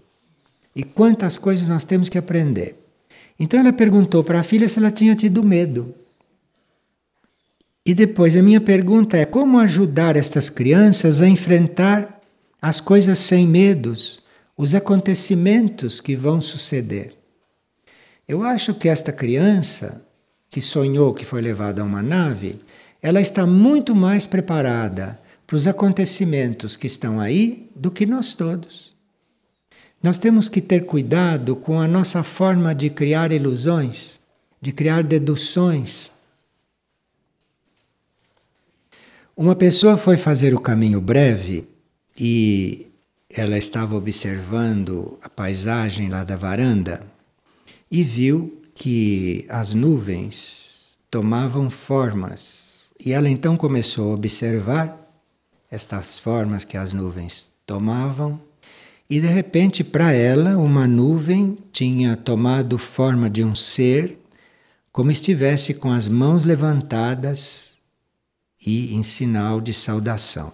E 0.76 0.82
quantas 0.82 1.38
coisas 1.38 1.64
nós 1.64 1.82
temos 1.82 2.10
que 2.10 2.18
aprender. 2.18 2.76
Então 3.40 3.58
ela 3.58 3.72
perguntou 3.72 4.22
para 4.22 4.40
a 4.40 4.42
filha 4.42 4.68
se 4.68 4.78
ela 4.78 4.90
tinha 4.90 5.14
tido 5.14 5.42
medo. 5.42 5.94
E 7.86 7.94
depois 7.94 8.36
a 8.36 8.42
minha 8.42 8.60
pergunta 8.60 9.16
é: 9.16 9.24
como 9.24 9.58
ajudar 9.58 10.16
estas 10.16 10.50
crianças 10.50 11.22
a 11.22 11.26
enfrentar 11.26 12.20
as 12.60 12.82
coisas 12.82 13.18
sem 13.18 13.48
medos, 13.48 14.22
os 14.58 14.74
acontecimentos 14.74 16.02
que 16.02 16.14
vão 16.14 16.38
suceder? 16.42 17.16
Eu 18.28 18.42
acho 18.42 18.74
que 18.74 18.90
esta 18.90 19.10
criança 19.10 20.04
que 20.54 20.60
sonhou 20.60 21.12
que 21.12 21.24
foi 21.24 21.42
levada 21.42 21.82
a 21.82 21.84
uma 21.84 22.00
nave, 22.00 22.60
ela 23.02 23.20
está 23.20 23.44
muito 23.44 23.92
mais 23.92 24.24
preparada 24.24 25.20
para 25.44 25.56
os 25.56 25.66
acontecimentos 25.66 26.76
que 26.76 26.86
estão 26.86 27.18
aí 27.18 27.68
do 27.74 27.90
que 27.90 28.06
nós 28.06 28.34
todos. 28.34 28.94
Nós 30.00 30.16
temos 30.16 30.48
que 30.48 30.60
ter 30.60 30.86
cuidado 30.86 31.56
com 31.56 31.80
a 31.80 31.88
nossa 31.88 32.22
forma 32.22 32.72
de 32.72 32.88
criar 32.88 33.32
ilusões, 33.32 34.20
de 34.60 34.70
criar 34.70 35.02
deduções. 35.02 36.12
Uma 39.36 39.56
pessoa 39.56 39.96
foi 39.96 40.16
fazer 40.16 40.54
o 40.54 40.60
caminho 40.60 41.00
breve 41.00 41.66
e 42.16 42.86
ela 43.28 43.58
estava 43.58 43.96
observando 43.96 45.18
a 45.20 45.28
paisagem 45.28 46.08
lá 46.08 46.22
da 46.22 46.36
varanda 46.36 47.04
e 47.90 48.04
viu 48.04 48.63
que 48.74 49.46
as 49.48 49.72
nuvens 49.74 50.98
tomavam 51.10 51.70
formas 51.70 52.90
e 52.98 53.12
ela 53.12 53.28
então 53.28 53.56
começou 53.56 54.10
a 54.10 54.14
observar 54.14 55.00
estas 55.70 56.18
formas 56.18 56.64
que 56.64 56.76
as 56.76 56.92
nuvens 56.92 57.52
tomavam 57.64 58.40
e 59.08 59.20
de 59.20 59.26
repente 59.26 59.84
para 59.84 60.12
ela 60.12 60.56
uma 60.56 60.86
nuvem 60.86 61.56
tinha 61.72 62.16
tomado 62.16 62.76
forma 62.78 63.30
de 63.30 63.44
um 63.44 63.54
ser 63.54 64.18
como 64.90 65.10
estivesse 65.10 65.74
com 65.74 65.90
as 65.90 66.08
mãos 66.08 66.44
levantadas 66.44 67.74
e 68.64 68.94
em 68.94 69.02
sinal 69.02 69.60
de 69.60 69.74
saudação. 69.74 70.52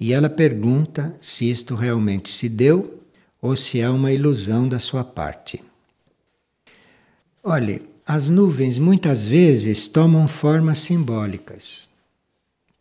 E 0.00 0.12
ela 0.12 0.30
pergunta 0.30 1.14
se 1.20 1.50
isto 1.50 1.74
realmente 1.74 2.28
se 2.28 2.48
deu 2.48 3.02
ou 3.40 3.54
se 3.54 3.80
é 3.80 3.88
uma 3.90 4.12
ilusão 4.12 4.68
da 4.68 4.78
sua 4.78 5.04
parte. 5.04 5.62
Olhe, 7.42 7.82
as 8.04 8.28
nuvens 8.28 8.78
muitas 8.78 9.28
vezes 9.28 9.86
tomam 9.86 10.26
formas 10.26 10.80
simbólicas. 10.80 11.88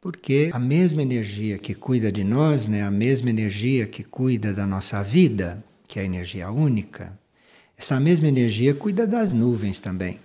Porque 0.01 0.49
a 0.51 0.59
mesma 0.59 1.01
energia 1.01 1.57
que 1.59 1.75
cuida 1.75 2.11
de 2.11 2.23
nós, 2.23 2.65
né, 2.65 2.81
a 2.83 2.89
mesma 2.89 3.29
energia 3.29 3.85
que 3.85 4.03
cuida 4.03 4.53
da 4.53 4.65
nossa 4.65 5.03
vida, 5.03 5.63
que 5.87 5.99
é 5.99 6.01
a 6.01 6.05
energia 6.05 6.49
única, 6.49 7.17
essa 7.77 7.99
mesma 7.99 8.27
energia 8.27 8.73
cuida 8.73 9.05
das 9.05 9.31
nuvens 9.31 9.77
também. 9.79 10.19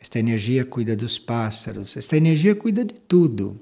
Esta 0.00 0.18
energia 0.18 0.64
cuida 0.64 0.94
dos 0.94 1.18
pássaros, 1.18 1.96
esta 1.96 2.16
energia 2.16 2.54
cuida 2.54 2.84
de 2.84 2.94
tudo. 2.94 3.58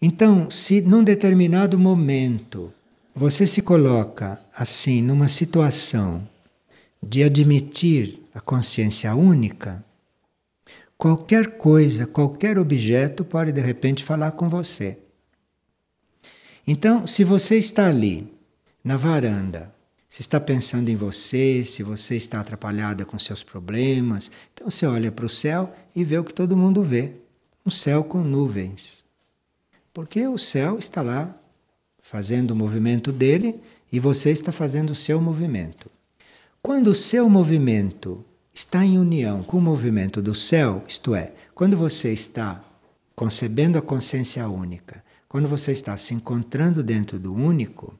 Então, 0.00 0.50
se 0.50 0.80
num 0.82 1.02
determinado 1.02 1.78
momento 1.78 2.72
você 3.14 3.46
se 3.46 3.62
coloca 3.62 4.40
assim 4.54 5.00
numa 5.00 5.28
situação 5.28 6.26
de 7.02 7.22
admitir 7.22 8.21
a 8.34 8.40
consciência 8.40 9.14
única, 9.14 9.84
qualquer 10.96 11.56
coisa, 11.56 12.06
qualquer 12.06 12.58
objeto 12.58 13.24
pode 13.24 13.52
de 13.52 13.60
repente 13.60 14.04
falar 14.04 14.32
com 14.32 14.48
você. 14.48 14.98
Então, 16.66 17.06
se 17.06 17.24
você 17.24 17.58
está 17.58 17.88
ali, 17.88 18.32
na 18.84 18.96
varanda, 18.96 19.72
se 20.08 20.20
está 20.20 20.38
pensando 20.38 20.88
em 20.90 20.96
você, 20.96 21.64
se 21.64 21.82
você 21.82 22.16
está 22.16 22.40
atrapalhada 22.40 23.04
com 23.04 23.18
seus 23.18 23.42
problemas, 23.42 24.30
então 24.52 24.70
você 24.70 24.86
olha 24.86 25.10
para 25.10 25.26
o 25.26 25.28
céu 25.28 25.74
e 25.94 26.04
vê 26.04 26.18
o 26.18 26.24
que 26.24 26.34
todo 26.34 26.56
mundo 26.56 26.82
vê: 26.82 27.14
um 27.64 27.70
céu 27.70 28.04
com 28.04 28.22
nuvens. 28.22 29.04
Porque 29.92 30.26
o 30.26 30.38
céu 30.38 30.78
está 30.78 31.02
lá 31.02 31.34
fazendo 32.02 32.50
o 32.50 32.56
movimento 32.56 33.12
dele 33.12 33.60
e 33.90 33.98
você 33.98 34.30
está 34.30 34.52
fazendo 34.52 34.90
o 34.90 34.94
seu 34.94 35.20
movimento. 35.20 35.90
Quando 36.64 36.92
o 36.92 36.94
seu 36.94 37.28
movimento 37.28 38.24
está 38.54 38.84
em 38.84 38.96
união 38.96 39.42
com 39.42 39.58
o 39.58 39.60
movimento 39.60 40.22
do 40.22 40.32
céu, 40.32 40.84
isto 40.86 41.12
é, 41.12 41.32
quando 41.56 41.76
você 41.76 42.12
está 42.12 42.62
concebendo 43.16 43.78
a 43.78 43.82
consciência 43.82 44.48
única, 44.48 45.02
quando 45.28 45.48
você 45.48 45.72
está 45.72 45.96
se 45.96 46.14
encontrando 46.14 46.80
dentro 46.80 47.18
do 47.18 47.34
único, 47.34 47.98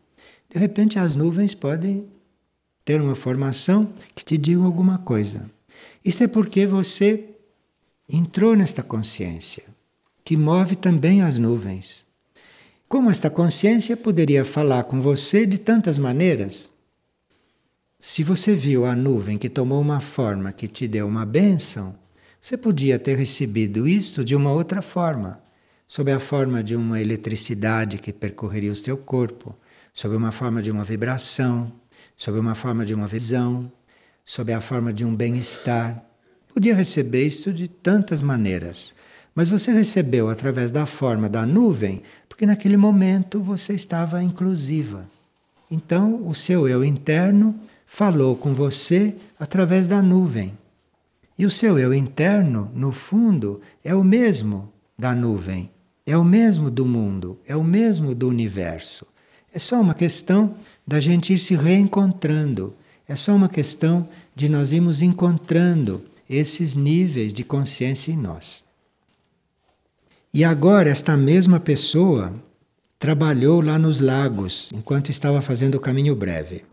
de 0.48 0.60
repente 0.60 0.96
as 0.96 1.16
nuvens 1.16 1.56
podem 1.56 2.06
ter 2.84 3.00
uma 3.00 3.16
formação 3.16 3.92
que 4.14 4.24
te 4.24 4.38
diga 4.38 4.62
alguma 4.62 4.98
coisa. 4.98 5.50
Isto 6.04 6.22
é 6.22 6.28
porque 6.28 6.64
você 6.64 7.30
entrou 8.08 8.54
nesta 8.54 8.80
consciência, 8.80 9.64
que 10.24 10.36
move 10.36 10.76
também 10.76 11.20
as 11.20 11.36
nuvens. 11.36 12.06
Como 12.88 13.10
esta 13.10 13.28
consciência 13.28 13.96
poderia 13.96 14.44
falar 14.44 14.84
com 14.84 15.00
você 15.00 15.44
de 15.46 15.58
tantas 15.58 15.98
maneiras? 15.98 16.71
Se 18.04 18.24
você 18.24 18.52
viu 18.52 18.84
a 18.84 18.96
nuvem 18.96 19.38
que 19.38 19.48
tomou 19.48 19.80
uma 19.80 20.00
forma 20.00 20.50
que 20.50 20.66
te 20.66 20.88
deu 20.88 21.06
uma 21.06 21.24
bênção, 21.24 21.94
Você 22.40 22.56
podia 22.56 22.98
ter 22.98 23.16
recebido 23.16 23.86
isto 23.86 24.24
de 24.24 24.34
uma 24.34 24.50
outra 24.50 24.82
forma, 24.82 25.40
sob 25.86 26.10
a 26.10 26.18
forma 26.18 26.64
de 26.64 26.74
uma 26.74 27.00
eletricidade 27.00 27.98
que 27.98 28.12
percorreria 28.12 28.72
o 28.72 28.76
seu 28.76 28.96
corpo, 28.96 29.54
sob 29.94 30.16
uma 30.16 30.32
forma 30.32 30.60
de 30.60 30.68
uma 30.68 30.82
vibração, 30.82 31.70
sob 32.16 32.40
uma 32.40 32.56
forma 32.56 32.84
de 32.84 32.92
uma 32.92 33.06
visão, 33.06 33.70
sob 34.24 34.52
a 34.52 34.60
forma 34.60 34.92
de 34.92 35.04
um 35.04 35.14
bem-estar. 35.14 36.04
Podia 36.52 36.74
receber 36.74 37.24
isto 37.24 37.52
de 37.52 37.68
tantas 37.68 38.20
maneiras, 38.20 38.96
mas 39.32 39.48
você 39.48 39.70
recebeu 39.70 40.28
através 40.28 40.72
da 40.72 40.86
forma 40.86 41.28
da 41.28 41.46
nuvem, 41.46 42.02
porque 42.28 42.44
naquele 42.46 42.76
momento 42.76 43.40
você 43.40 43.74
estava 43.74 44.20
inclusiva. 44.20 45.08
Então, 45.70 46.26
o 46.26 46.34
seu 46.34 46.66
eu 46.66 46.84
interno 46.84 47.54
falou 47.94 48.34
com 48.34 48.54
você 48.54 49.14
através 49.38 49.86
da 49.86 50.00
nuvem. 50.00 50.56
E 51.38 51.44
o 51.44 51.50
seu 51.50 51.78
eu 51.78 51.92
interno, 51.92 52.70
no 52.74 52.90
fundo, 52.90 53.60
é 53.84 53.94
o 53.94 54.02
mesmo 54.02 54.72
da 54.98 55.14
nuvem, 55.14 55.70
é 56.06 56.16
o 56.16 56.24
mesmo 56.24 56.70
do 56.70 56.86
mundo, 56.86 57.38
é 57.46 57.54
o 57.54 57.62
mesmo 57.62 58.14
do 58.14 58.30
universo. 58.30 59.06
É 59.52 59.58
só 59.58 59.78
uma 59.78 59.92
questão 59.92 60.54
da 60.86 61.00
gente 61.00 61.34
ir 61.34 61.38
se 61.38 61.54
reencontrando, 61.54 62.74
é 63.06 63.14
só 63.14 63.34
uma 63.34 63.48
questão 63.48 64.08
de 64.34 64.48
nós 64.48 64.72
irmos 64.72 65.02
encontrando 65.02 66.02
esses 66.30 66.74
níveis 66.74 67.34
de 67.34 67.44
consciência 67.44 68.10
em 68.10 68.16
nós. 68.16 68.64
E 70.32 70.42
agora, 70.44 70.88
esta 70.88 71.14
mesma 71.14 71.60
pessoa 71.60 72.32
trabalhou 72.98 73.60
lá 73.60 73.78
nos 73.78 74.00
lagos 74.00 74.70
enquanto 74.72 75.10
estava 75.10 75.42
fazendo 75.42 75.74
o 75.74 75.80
caminho 75.80 76.16
breve. 76.16 76.71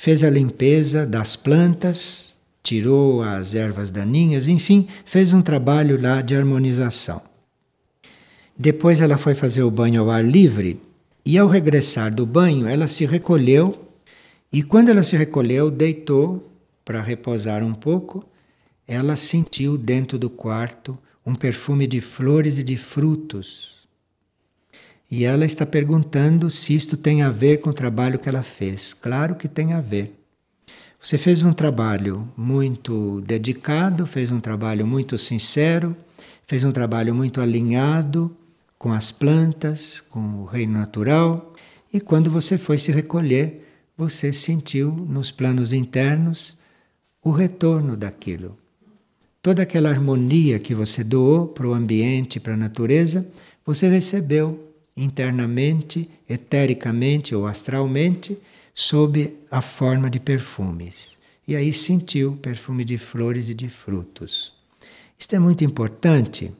Fez 0.00 0.22
a 0.22 0.30
limpeza 0.30 1.04
das 1.04 1.34
plantas, 1.34 2.36
tirou 2.62 3.20
as 3.20 3.52
ervas 3.56 3.90
daninhas, 3.90 4.46
enfim, 4.46 4.86
fez 5.04 5.32
um 5.32 5.42
trabalho 5.42 6.00
lá 6.00 6.22
de 6.22 6.36
harmonização. 6.36 7.20
Depois 8.56 9.00
ela 9.00 9.18
foi 9.18 9.34
fazer 9.34 9.64
o 9.64 9.70
banho 9.72 10.00
ao 10.00 10.08
ar 10.08 10.24
livre 10.24 10.80
e 11.26 11.36
ao 11.36 11.48
regressar 11.48 12.14
do 12.14 12.24
banho 12.24 12.68
ela 12.68 12.86
se 12.86 13.04
recolheu 13.06 13.86
e 14.52 14.62
quando 14.62 14.88
ela 14.88 15.02
se 15.02 15.16
recolheu, 15.16 15.68
deitou 15.68 16.48
para 16.84 17.02
repousar 17.02 17.64
um 17.64 17.74
pouco, 17.74 18.24
ela 18.86 19.16
sentiu 19.16 19.76
dentro 19.76 20.16
do 20.16 20.30
quarto 20.30 20.96
um 21.26 21.34
perfume 21.34 21.88
de 21.88 22.00
flores 22.00 22.56
e 22.56 22.62
de 22.62 22.76
frutos 22.76 23.77
e 25.10 25.24
ela 25.24 25.44
está 25.44 25.64
perguntando 25.64 26.50
se 26.50 26.74
isto 26.74 26.96
tem 26.96 27.22
a 27.22 27.30
ver 27.30 27.58
com 27.58 27.70
o 27.70 27.74
trabalho 27.74 28.18
que 28.18 28.28
ela 28.28 28.42
fez. 28.42 28.92
Claro 28.92 29.34
que 29.34 29.48
tem 29.48 29.72
a 29.72 29.80
ver. 29.80 30.14
Você 31.00 31.16
fez 31.16 31.42
um 31.42 31.52
trabalho 31.52 32.28
muito 32.36 33.20
dedicado, 33.22 34.06
fez 34.06 34.30
um 34.30 34.40
trabalho 34.40 34.86
muito 34.86 35.16
sincero, 35.16 35.96
fez 36.46 36.64
um 36.64 36.72
trabalho 36.72 37.14
muito 37.14 37.40
alinhado 37.40 38.36
com 38.78 38.92
as 38.92 39.10
plantas, 39.10 40.00
com 40.00 40.42
o 40.42 40.44
reino 40.44 40.74
natural, 40.74 41.54
e 41.92 42.00
quando 42.00 42.30
você 42.30 42.58
foi 42.58 42.78
se 42.78 42.92
recolher, 42.92 43.66
você 43.96 44.32
sentiu 44.32 44.92
nos 44.92 45.30
planos 45.30 45.72
internos 45.72 46.56
o 47.22 47.30
retorno 47.30 47.96
daquilo. 47.96 48.56
Toda 49.40 49.62
aquela 49.62 49.88
harmonia 49.88 50.58
que 50.58 50.74
você 50.74 51.02
doou 51.02 51.48
para 51.48 51.66
o 51.66 51.74
ambiente, 51.74 52.38
para 52.38 52.54
a 52.54 52.56
natureza, 52.56 53.26
você 53.64 53.88
recebeu 53.88 54.67
internamente, 54.98 56.10
etericamente 56.28 57.34
ou 57.34 57.46
astralmente, 57.46 58.36
sob 58.74 59.34
a 59.50 59.60
forma 59.60 60.10
de 60.10 60.20
perfumes. 60.20 61.16
E 61.46 61.56
aí 61.56 61.72
sentiu 61.72 62.36
perfume 62.36 62.84
de 62.84 62.98
flores 62.98 63.48
e 63.48 63.54
de 63.54 63.68
frutos. 63.68 64.52
Isto 65.18 65.34
é 65.34 65.38
muito 65.38 65.64
importante, 65.64 66.52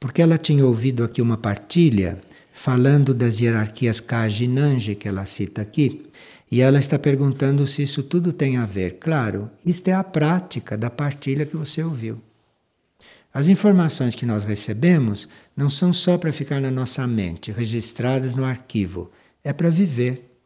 porque 0.00 0.20
ela 0.20 0.36
tinha 0.36 0.66
ouvido 0.66 1.04
aqui 1.04 1.22
uma 1.22 1.36
partilha 1.36 2.20
falando 2.52 3.12
das 3.12 3.40
hierarquias 3.40 4.00
Kajinanji 4.00 4.94
que 4.94 5.08
ela 5.08 5.24
cita 5.24 5.62
aqui, 5.62 6.06
e 6.50 6.60
ela 6.60 6.78
está 6.78 6.98
perguntando 6.98 7.66
se 7.66 7.82
isso 7.82 8.02
tudo 8.02 8.32
tem 8.32 8.56
a 8.56 8.64
ver. 8.64 8.98
Claro, 8.98 9.50
isto 9.64 9.88
é 9.88 9.92
a 9.92 10.04
prática 10.04 10.76
da 10.76 10.88
partilha 10.90 11.44
que 11.44 11.56
você 11.56 11.82
ouviu. 11.82 12.20
As 13.34 13.48
informações 13.48 14.14
que 14.14 14.24
nós 14.24 14.44
recebemos 14.44 15.28
não 15.56 15.68
são 15.68 15.92
só 15.92 16.16
para 16.16 16.32
ficar 16.32 16.60
na 16.60 16.70
nossa 16.70 17.04
mente, 17.04 17.50
registradas 17.50 18.32
no 18.32 18.44
arquivo, 18.44 19.10
é 19.42 19.52
para 19.52 19.68
viver. 19.68 20.38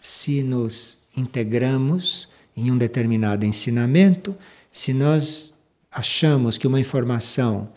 Se 0.00 0.42
nos 0.42 0.98
integramos 1.16 2.28
em 2.56 2.72
um 2.72 2.76
determinado 2.76 3.46
ensinamento, 3.46 4.36
se 4.72 4.92
nós 4.92 5.54
achamos 5.88 6.58
que 6.58 6.66
uma 6.66 6.80
informação 6.80 7.68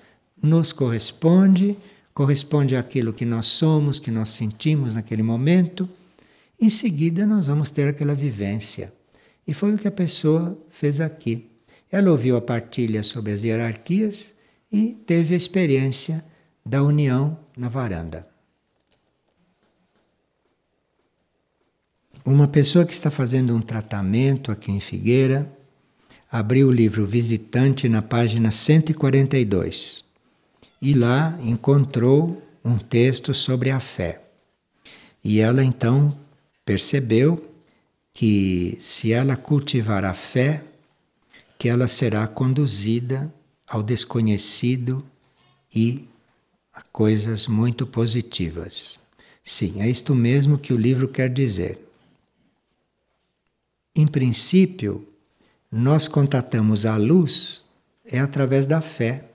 nos 0.41 0.73
corresponde, 0.73 1.77
corresponde 2.11 2.75
àquilo 2.75 3.13
que 3.13 3.25
nós 3.25 3.45
somos, 3.45 3.99
que 3.99 4.09
nós 4.09 4.29
sentimos 4.29 4.95
naquele 4.95 5.21
momento, 5.21 5.87
em 6.59 6.69
seguida 6.69 7.27
nós 7.27 7.45
vamos 7.45 7.69
ter 7.69 7.87
aquela 7.87 8.15
vivência. 8.15 8.91
E 9.45 9.53
foi 9.53 9.75
o 9.75 9.77
que 9.77 9.87
a 9.87 9.91
pessoa 9.91 10.57
fez 10.71 10.99
aqui. 10.99 11.48
Ela 11.91 12.11
ouviu 12.11 12.37
a 12.37 12.41
partilha 12.41 13.01
sobre 13.03 13.31
as 13.31 13.43
hierarquias 13.43 14.35
e 14.71 14.97
teve 15.05 15.33
a 15.33 15.37
experiência 15.37 16.23
da 16.65 16.83
união 16.83 17.37
na 17.57 17.67
varanda. 17.67 18.27
Uma 22.23 22.47
pessoa 22.47 22.85
que 22.85 22.93
está 22.93 23.09
fazendo 23.09 23.55
um 23.55 23.61
tratamento 23.61 24.51
aqui 24.51 24.71
em 24.71 24.79
Figueira 24.79 25.51
abriu 26.31 26.67
o 26.67 26.71
livro 26.71 27.05
Visitante 27.05 27.89
na 27.89 28.03
página 28.03 28.51
142 28.51 30.05
e 30.81 30.93
lá 30.93 31.37
encontrou 31.41 32.41
um 32.63 32.77
texto 32.77 33.33
sobre 33.33 33.71
a 33.71 33.79
fé. 33.79 34.21
E 35.23 35.39
ela 35.39 35.63
então 35.63 36.15
percebeu 36.63 37.43
que 38.13 38.77
se 38.79 39.11
ela 39.11 39.35
cultivar 39.35 40.05
a 40.05 40.13
fé, 40.13 40.61
que 41.59 41.67
ela 41.67 41.89
será 41.89 42.25
conduzida 42.25 43.31
ao 43.67 43.83
desconhecido 43.83 45.05
e 45.75 46.07
a 46.73 46.81
coisas 46.81 47.47
muito 47.47 47.85
positivas. 47.85 48.97
Sim, 49.43 49.81
é 49.81 49.89
isto 49.89 50.15
mesmo 50.15 50.57
que 50.57 50.71
o 50.71 50.77
livro 50.77 51.09
quer 51.09 51.29
dizer. 51.29 51.77
Em 53.93 54.07
princípio, 54.07 55.05
nós 55.69 56.07
contatamos 56.07 56.85
a 56.85 56.95
luz 56.95 57.61
é 58.05 58.19
através 58.19 58.65
da 58.65 58.79
fé. 58.79 59.29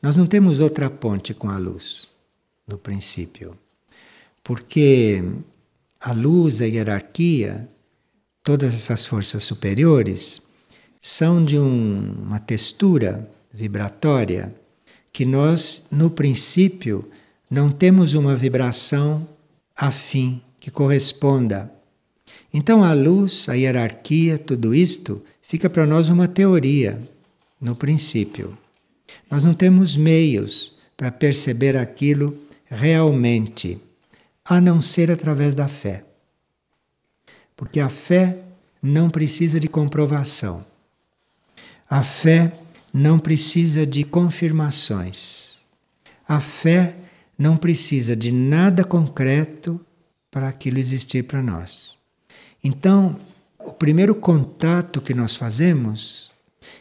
Nós 0.00 0.16
não 0.16 0.26
temos 0.26 0.60
outra 0.60 0.88
ponte 0.88 1.34
com 1.34 1.50
a 1.50 1.58
luz, 1.58 2.10
no 2.66 2.78
princípio. 2.78 3.56
Porque 4.42 5.22
a 6.00 6.12
luz, 6.12 6.62
a 6.62 6.66
hierarquia, 6.66 7.68
todas 8.42 8.74
essas 8.74 9.04
forças 9.04 9.44
superiores, 9.44 10.40
são 11.04 11.44
de 11.44 11.58
um, 11.58 12.14
uma 12.22 12.38
textura 12.38 13.28
vibratória 13.52 14.54
que 15.12 15.26
nós, 15.26 15.84
no 15.90 16.08
princípio, 16.08 17.10
não 17.50 17.68
temos 17.68 18.14
uma 18.14 18.36
vibração 18.36 19.28
afim 19.76 20.40
que 20.60 20.70
corresponda. 20.70 21.70
Então 22.54 22.84
a 22.84 22.92
luz, 22.92 23.48
a 23.48 23.54
hierarquia, 23.54 24.38
tudo 24.38 24.72
isto 24.72 25.20
fica 25.42 25.68
para 25.68 25.84
nós 25.84 26.08
uma 26.08 26.28
teoria, 26.28 27.00
no 27.60 27.74
princípio. 27.74 28.56
Nós 29.28 29.42
não 29.42 29.54
temos 29.54 29.96
meios 29.96 30.72
para 30.96 31.10
perceber 31.10 31.76
aquilo 31.76 32.38
realmente, 32.66 33.76
a 34.44 34.60
não 34.60 34.80
ser 34.80 35.10
através 35.10 35.52
da 35.52 35.66
fé. 35.66 36.04
Porque 37.56 37.80
a 37.80 37.88
fé 37.88 38.38
não 38.80 39.10
precisa 39.10 39.58
de 39.58 39.66
comprovação. 39.66 40.64
A 41.92 42.02
fé 42.02 42.50
não 42.90 43.18
precisa 43.18 43.84
de 43.84 44.02
confirmações. 44.02 45.58
A 46.26 46.40
fé 46.40 46.96
não 47.36 47.54
precisa 47.54 48.16
de 48.16 48.32
nada 48.32 48.82
concreto 48.82 49.78
para 50.30 50.48
aquilo 50.48 50.78
existir 50.78 51.24
para 51.24 51.42
nós. 51.42 51.98
Então, 52.64 53.18
o 53.58 53.72
primeiro 53.72 54.14
contato 54.14 55.02
que 55.02 55.12
nós 55.12 55.36
fazemos, 55.36 56.32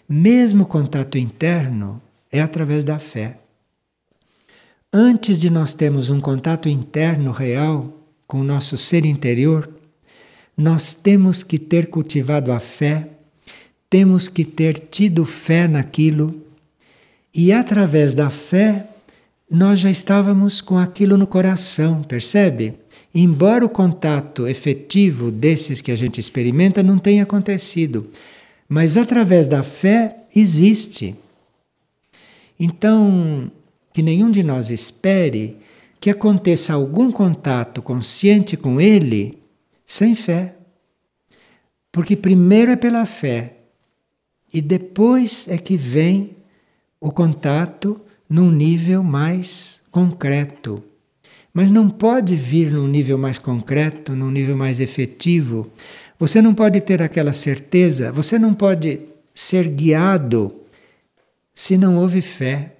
mesmo 0.08 0.66
contato 0.66 1.18
interno, 1.18 2.02
é 2.32 2.42
através 2.42 2.86
da 2.86 2.98
fé. 2.98 3.38
Antes 4.94 5.38
de 5.38 5.50
nós 5.50 5.74
termos 5.74 6.10
um 6.10 6.22
contato 6.22 6.70
interno 6.70 7.34
real 7.34 7.94
com 8.26 8.40
o 8.40 8.46
nosso 8.46 8.78
ser 8.78 9.04
interior, 9.04 9.70
nós 10.56 10.94
temos 10.94 11.44
que 11.44 11.60
ter 11.60 11.90
cultivado 11.90 12.54
a 12.54 12.62
fé 12.62 13.10
temos 13.92 14.30
que 14.30 14.46
ter 14.46 14.80
tido 14.80 15.26
fé 15.26 15.68
naquilo 15.68 16.42
e 17.36 17.52
através 17.52 18.16
da 18.16 18.30
fé 18.30 18.88
nós 19.50 19.82
já 19.82 19.92
estávamos 19.92 20.62
com 20.62 20.78
aquilo 20.78 21.18
no 21.18 21.28
coração, 21.28 22.02
percebe? 22.02 22.76
Embora 23.14 23.66
o 23.66 23.70
contato 23.70 24.48
efetivo 24.48 25.30
desses 25.30 25.82
que 25.82 25.92
a 25.92 25.96
gente 25.98 26.22
experimenta 26.22 26.82
não 26.82 26.98
tenha 26.98 27.24
acontecido, 27.24 28.10
mas 28.70 28.96
através 28.96 29.46
da 29.46 29.62
fé 29.62 30.16
existe. 30.34 31.14
Então, 32.58 33.52
que 33.92 34.02
nenhum 34.02 34.32
de 34.32 34.42
nós 34.42 34.70
espere 34.70 35.58
que 36.00 36.10
aconteça 36.10 36.72
algum 36.72 37.12
contato 37.12 37.82
consciente 37.82 38.56
com 38.56 38.80
ele 38.80 39.38
sem 39.86 40.16
fé. 40.16 40.56
Porque 41.92 42.16
primeiro 42.16 42.72
é 42.72 42.78
pela 42.78 43.06
fé 43.06 43.58
e 44.54 44.62
depois 44.62 45.48
é 45.48 45.58
que 45.58 45.78
vem 45.78 46.36
o 47.00 47.12
contato 47.12 48.00
num 48.30 48.52
nível 48.52 49.04
mais 49.04 49.82
concreto. 49.92 50.84
Mas 51.54 51.70
não 51.70 51.90
pode 51.90 52.36
vir 52.36 52.72
num 52.72 52.88
nível 52.88 53.18
mais 53.18 53.38
concreto, 53.38 54.16
num 54.16 54.32
nível 54.32 54.56
mais 54.56 54.80
efetivo. 54.80 55.70
Você 56.18 56.42
não 56.42 56.54
pode 56.54 56.80
ter 56.82 57.02
aquela 57.02 57.34
certeza, 57.34 58.12
você 58.12 58.40
não 58.40 58.54
pode 58.54 59.02
ser 59.34 59.68
guiado 59.68 60.56
se 61.54 61.78
não 61.78 61.98
houve 61.98 62.22
fé. 62.22 62.74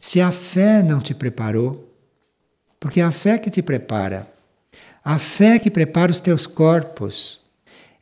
Se 0.00 0.20
a 0.20 0.30
fé 0.32 0.82
não 0.82 1.00
te 1.00 1.14
preparou. 1.14 1.90
Porque 2.78 3.00
é 3.00 3.04
a 3.04 3.10
fé 3.10 3.38
que 3.38 3.50
te 3.50 3.62
prepara. 3.62 4.28
A 5.04 5.18
fé 5.18 5.58
que 5.58 5.70
prepara 5.70 6.10
os 6.10 6.20
teus 6.20 6.46
corpos. 6.46 7.40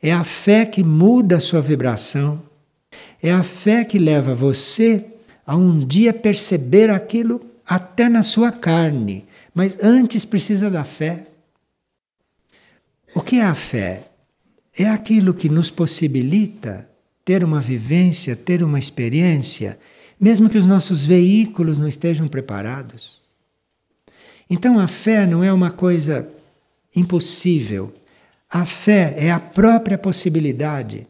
É 0.01 0.11
a 0.11 0.23
fé 0.23 0.65
que 0.65 0.83
muda 0.83 1.37
a 1.37 1.39
sua 1.39 1.61
vibração. 1.61 2.41
É 3.21 3.31
a 3.31 3.43
fé 3.43 3.85
que 3.85 3.97
leva 3.97 4.35
você 4.35 5.05
a 5.45 5.55
um 5.55 5.85
dia 5.85 6.13
perceber 6.13 6.89
aquilo 6.89 7.41
até 7.65 8.09
na 8.09 8.23
sua 8.23 8.51
carne. 8.51 9.25
Mas 9.53 9.77
antes 9.81 10.25
precisa 10.25 10.69
da 10.69 10.83
fé. 10.83 11.27
O 13.13 13.21
que 13.21 13.37
é 13.37 13.43
a 13.43 13.55
fé? 13.55 14.07
É 14.77 14.85
aquilo 14.89 15.33
que 15.33 15.49
nos 15.49 15.69
possibilita 15.69 16.89
ter 17.23 17.43
uma 17.43 17.61
vivência, 17.61 18.35
ter 18.35 18.63
uma 18.63 18.79
experiência, 18.79 19.77
mesmo 20.19 20.49
que 20.49 20.57
os 20.57 20.65
nossos 20.65 21.05
veículos 21.05 21.79
não 21.79 21.87
estejam 21.87 22.27
preparados. 22.27 23.21
Então 24.49 24.79
a 24.79 24.87
fé 24.87 25.25
não 25.25 25.43
é 25.43 25.53
uma 25.53 25.71
coisa 25.71 26.27
impossível. 26.95 27.93
A 28.49 28.65
fé 28.65 29.15
é 29.17 29.31
a 29.31 29.39
própria 29.39 29.97
possibilidade. 29.97 31.07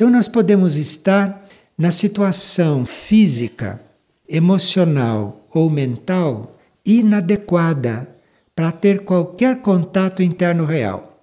Então 0.00 0.08
nós 0.08 0.28
podemos 0.28 0.76
estar 0.76 1.46
na 1.76 1.90
situação 1.90 2.86
física, 2.86 3.78
emocional 4.26 5.46
ou 5.52 5.68
mental 5.68 6.58
inadequada 6.86 8.08
para 8.56 8.72
ter 8.72 9.00
qualquer 9.04 9.60
contato 9.60 10.22
interno 10.22 10.64
real. 10.64 11.22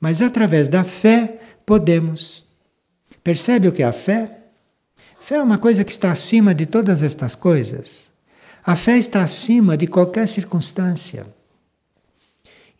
Mas 0.00 0.20
através 0.20 0.66
da 0.66 0.82
fé 0.82 1.38
podemos. 1.64 2.44
Percebe 3.22 3.68
o 3.68 3.72
que 3.72 3.84
é 3.84 3.86
a 3.86 3.92
fé? 3.92 4.38
Fé 5.20 5.36
é 5.36 5.42
uma 5.42 5.56
coisa 5.56 5.84
que 5.84 5.92
está 5.92 6.10
acima 6.10 6.52
de 6.52 6.66
todas 6.66 7.04
estas 7.04 7.36
coisas. 7.36 8.12
A 8.64 8.74
fé 8.74 8.98
está 8.98 9.22
acima 9.22 9.76
de 9.76 9.86
qualquer 9.86 10.26
circunstância. 10.26 11.24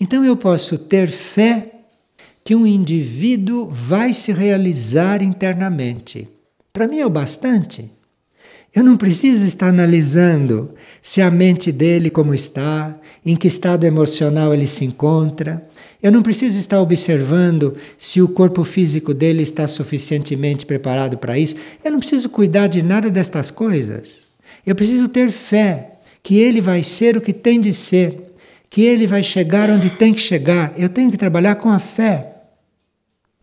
Então 0.01 0.25
eu 0.25 0.37
posso 0.37 0.77
ter 0.77 1.09
fé 1.09 1.78
que 2.49 2.57
um 2.57 2.67
indivíduo 2.67 3.69
vai 3.71 4.15
se 4.15 4.33
realizar 4.33 5.23
internamente. 5.23 6.27
Para 6.73 6.89
mim 6.89 6.99
é 6.99 7.05
o 7.05 7.11
bastante. 7.11 7.93
Eu 8.75 8.83
não 8.83 8.97
preciso 8.97 9.45
estar 9.45 9.69
analisando 9.69 10.71
se 11.03 11.21
a 11.21 11.31
mente 11.31 11.71
dele 11.71 12.09
como 12.09 12.33
está, 12.33 12.99
em 13.23 13.37
que 13.37 13.47
estado 13.47 13.85
emocional 13.85 14.55
ele 14.55 14.67
se 14.67 14.83
encontra. 14.87 15.63
Eu 16.03 16.11
não 16.11 16.23
preciso 16.23 16.57
estar 16.57 16.81
observando 16.81 17.77
se 17.99 18.23
o 18.23 18.29
corpo 18.29 18.65
físico 18.65 19.13
dele 19.13 19.43
está 19.43 19.69
suficientemente 19.69 20.65
preparado 20.65 21.19
para 21.19 21.39
isso. 21.39 21.55
Eu 21.85 21.93
não 21.93 21.99
preciso 21.99 22.31
cuidar 22.31 22.69
de 22.69 22.83
nada 22.83 23.11
destas 23.11 23.51
coisas. 23.51 24.27
Eu 24.65 24.75
preciso 24.75 25.07
ter 25.07 25.31
fé 25.31 25.99
que 26.23 26.39
ele 26.39 26.63
vai 26.63 26.83
ser 26.83 27.15
o 27.15 27.21
que 27.21 27.35
tem 27.35 27.61
de 27.61 27.75
ser, 27.75 28.33
que 28.71 28.87
ele 28.87 29.07
vai 29.07 29.23
chegar 29.23 29.69
onde 29.69 29.91
tem 29.91 30.15
que 30.15 30.21
chegar. 30.21 30.73
Eu 30.79 30.89
tenho 30.89 31.11
que 31.11 31.19
trabalhar 31.19 31.57
com 31.57 31.69
a 31.69 31.79
fé. 31.79 32.37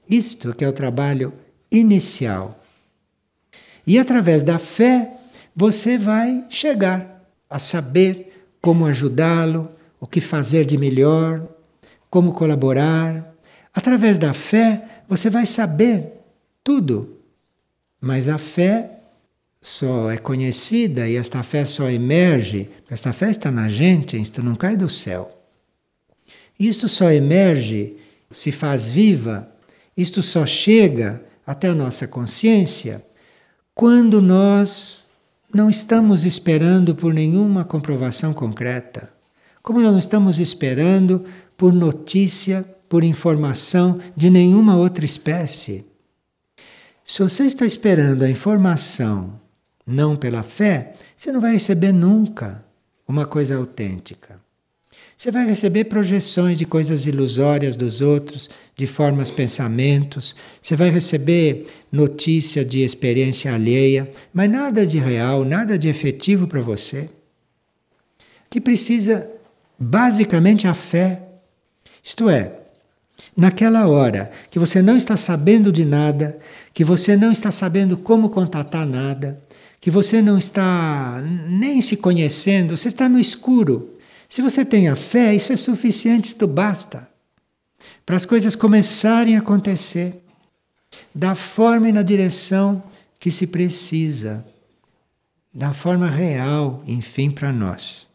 Isto 0.09 0.53
que 0.53 0.63
é 0.63 0.67
o 0.67 0.73
trabalho 0.73 1.33
inicial. 1.71 2.63
E 3.85 3.99
através 3.99 4.43
da 4.43 4.57
fé, 4.57 5.11
você 5.55 5.97
vai 5.97 6.45
chegar 6.49 7.23
a 7.49 7.59
saber 7.59 8.47
como 8.61 8.85
ajudá-lo, 8.85 9.69
o 9.99 10.07
que 10.07 10.19
fazer 10.19 10.65
de 10.65 10.77
melhor, 10.77 11.47
como 12.09 12.33
colaborar. 12.33 13.33
Através 13.73 14.17
da 14.17 14.33
fé, 14.33 14.83
você 15.07 15.29
vai 15.29 15.45
saber 15.45 16.13
tudo. 16.63 17.17
Mas 18.01 18.27
a 18.27 18.37
fé 18.37 18.89
só 19.61 20.11
é 20.11 20.17
conhecida 20.17 21.07
e 21.07 21.15
esta 21.15 21.41
fé 21.41 21.65
só 21.65 21.89
emerge, 21.89 22.69
esta 22.89 23.11
fé 23.11 23.31
está 23.31 23.49
na 23.49 23.67
gente, 23.67 24.19
isto 24.19 24.43
não 24.43 24.55
cai 24.55 24.77
do 24.77 24.89
céu. 24.89 25.31
Isto 26.59 26.87
só 26.87 27.11
emerge, 27.11 27.97
se 28.29 28.51
faz 28.51 28.89
viva, 28.89 29.49
isto 29.95 30.21
só 30.21 30.45
chega 30.45 31.23
até 31.45 31.69
a 31.69 31.75
nossa 31.75 32.07
consciência 32.07 33.05
quando 33.73 34.21
nós 34.21 35.09
não 35.53 35.69
estamos 35.69 36.25
esperando 36.25 36.95
por 36.95 37.13
nenhuma 37.13 37.63
comprovação 37.63 38.33
concreta. 38.33 39.13
Como 39.61 39.81
não 39.81 39.97
estamos 39.97 40.39
esperando 40.39 41.23
por 41.57 41.73
notícia, 41.73 42.63
por 42.89 43.03
informação 43.03 43.99
de 44.15 44.29
nenhuma 44.29 44.75
outra 44.75 45.05
espécie. 45.05 45.85
Se 47.03 47.21
você 47.21 47.45
está 47.45 47.65
esperando 47.65 48.23
a 48.23 48.29
informação 48.29 49.39
não 49.85 50.15
pela 50.15 50.43
fé, 50.43 50.93
você 51.15 51.31
não 51.31 51.39
vai 51.39 51.53
receber 51.53 51.91
nunca 51.91 52.63
uma 53.07 53.25
coisa 53.25 53.55
autêntica. 53.55 54.39
Você 55.17 55.31
vai 55.31 55.45
receber 55.45 55.85
projeções 55.85 56.57
de 56.57 56.65
coisas 56.65 57.05
ilusórias 57.05 57.75
dos 57.75 58.01
outros, 58.01 58.49
de 58.75 58.85
formas, 58.85 59.31
pensamentos. 59.31 60.35
Você 60.61 60.75
vai 60.75 60.89
receber 60.89 61.67
notícia 61.91 62.65
de 62.65 62.83
experiência 62.83 63.53
alheia, 63.53 64.09
mas 64.33 64.49
nada 64.49 64.85
de 64.85 64.99
real, 64.99 65.45
nada 65.45 65.77
de 65.77 65.87
efetivo 65.87 66.47
para 66.47 66.61
você. 66.61 67.09
Que 68.49 68.59
precisa 68.59 69.29
basicamente 69.79 70.67
a 70.67 70.73
fé. 70.73 71.21
Isto 72.03 72.29
é, 72.29 72.51
naquela 73.35 73.87
hora 73.87 74.29
que 74.51 74.59
você 74.59 74.81
não 74.81 74.97
está 74.97 75.15
sabendo 75.15 75.71
de 75.71 75.85
nada, 75.85 76.37
que 76.73 76.83
você 76.83 77.15
não 77.15 77.31
está 77.31 77.51
sabendo 77.51 77.95
como 77.97 78.29
contatar 78.29 78.85
nada, 78.85 79.41
que 79.79 79.89
você 79.89 80.21
não 80.21 80.37
está 80.37 81.21
nem 81.47 81.81
se 81.81 81.95
conhecendo, 81.95 82.75
você 82.75 82.89
está 82.89 83.07
no 83.07 83.19
escuro. 83.19 83.94
Se 84.27 84.41
você 84.41 84.65
tem 84.65 84.89
a 84.89 84.95
fé, 84.95 85.33
isso 85.33 85.53
é 85.53 85.55
suficiente, 85.55 86.25
isto 86.25 86.47
basta 86.47 87.09
para 88.05 88.15
as 88.15 88.25
coisas 88.25 88.55
começarem 88.55 89.35
a 89.35 89.39
acontecer 89.39 90.21
da 91.13 91.35
forma 91.35 91.89
e 91.89 91.93
na 91.93 92.01
direção 92.01 92.83
que 93.19 93.31
se 93.31 93.47
precisa, 93.47 94.45
da 95.53 95.73
forma 95.73 96.09
real, 96.09 96.83
enfim, 96.85 97.31
para 97.31 97.51
nós. 97.51 98.09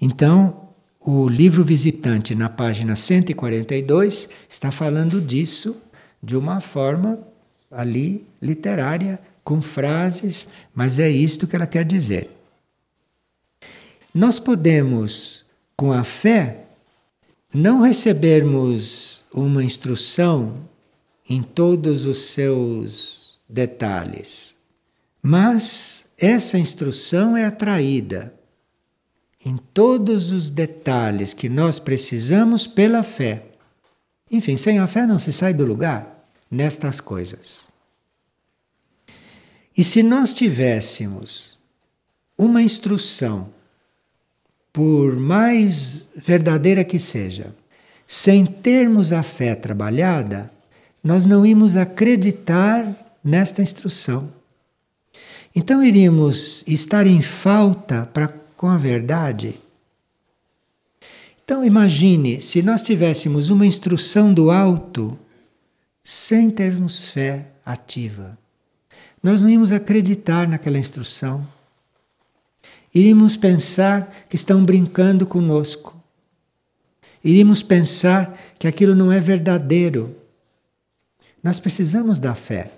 Então, 0.00 0.68
o 1.00 1.28
livro 1.28 1.64
Visitante, 1.64 2.34
na 2.34 2.48
página 2.48 2.96
142, 2.96 4.28
está 4.48 4.70
falando 4.70 5.20
disso 5.20 5.76
de 6.22 6.36
uma 6.36 6.60
forma 6.60 7.18
ali 7.70 8.26
literária, 8.40 9.18
com 9.44 9.60
frases, 9.60 10.48
mas 10.74 10.98
é 10.98 11.08
isto 11.08 11.46
que 11.46 11.56
ela 11.56 11.66
quer 11.66 11.84
dizer. 11.84 12.30
Nós 14.14 14.38
podemos, 14.38 15.44
com 15.76 15.90
a 15.90 16.04
fé, 16.04 16.66
não 17.52 17.80
recebermos 17.80 19.24
uma 19.32 19.64
instrução 19.64 20.68
em 21.28 21.42
todos 21.42 22.04
os 22.04 22.30
seus 22.30 23.40
detalhes, 23.48 24.56
mas 25.22 26.06
essa 26.18 26.58
instrução 26.58 27.36
é 27.36 27.44
atraída 27.44 28.34
em 29.44 29.56
todos 29.56 30.30
os 30.30 30.50
detalhes 30.50 31.32
que 31.32 31.48
nós 31.48 31.78
precisamos 31.78 32.66
pela 32.66 33.02
fé. 33.02 33.46
Enfim, 34.30 34.56
sem 34.56 34.78
a 34.78 34.86
fé 34.86 35.06
não 35.06 35.18
se 35.18 35.32
sai 35.32 35.52
do 35.52 35.64
lugar 35.64 36.26
nestas 36.50 37.00
coisas. 37.00 37.68
E 39.76 39.82
se 39.82 40.02
nós 40.02 40.34
tivéssemos 40.34 41.58
uma 42.36 42.62
instrução 42.62 43.48
por 44.72 45.16
mais 45.16 46.08
verdadeira 46.16 46.82
que 46.82 46.98
seja, 46.98 47.54
sem 48.06 48.46
termos 48.46 49.12
a 49.12 49.22
fé 49.22 49.54
trabalhada, 49.54 50.50
nós 51.02 51.26
não 51.26 51.44
íamos 51.44 51.76
acreditar 51.76 52.94
nesta 53.22 53.62
instrução. 53.62 54.32
Então 55.54 55.82
iríamos 55.82 56.64
estar 56.66 57.06
em 57.06 57.20
falta 57.20 58.08
com 58.56 58.68
a 58.68 58.78
verdade. 58.78 59.60
Então 61.44 61.64
imagine 61.64 62.40
se 62.40 62.62
nós 62.62 62.82
tivéssemos 62.82 63.50
uma 63.50 63.66
instrução 63.66 64.32
do 64.32 64.50
alto 64.50 65.18
sem 66.02 66.50
termos 66.50 67.08
fé 67.08 67.48
ativa. 67.64 68.38
nós 69.22 69.40
não 69.42 69.48
íamos 69.48 69.70
acreditar 69.70 70.48
naquela 70.48 70.78
instrução. 70.78 71.46
Iríamos 72.94 73.36
pensar 73.36 74.12
que 74.28 74.36
estão 74.36 74.64
brincando 74.64 75.26
conosco. 75.26 75.96
Iríamos 77.24 77.62
pensar 77.62 78.38
que 78.58 78.66
aquilo 78.66 78.94
não 78.94 79.10
é 79.10 79.20
verdadeiro. 79.20 80.14
Nós 81.42 81.58
precisamos 81.58 82.18
da 82.18 82.34
fé. 82.34 82.70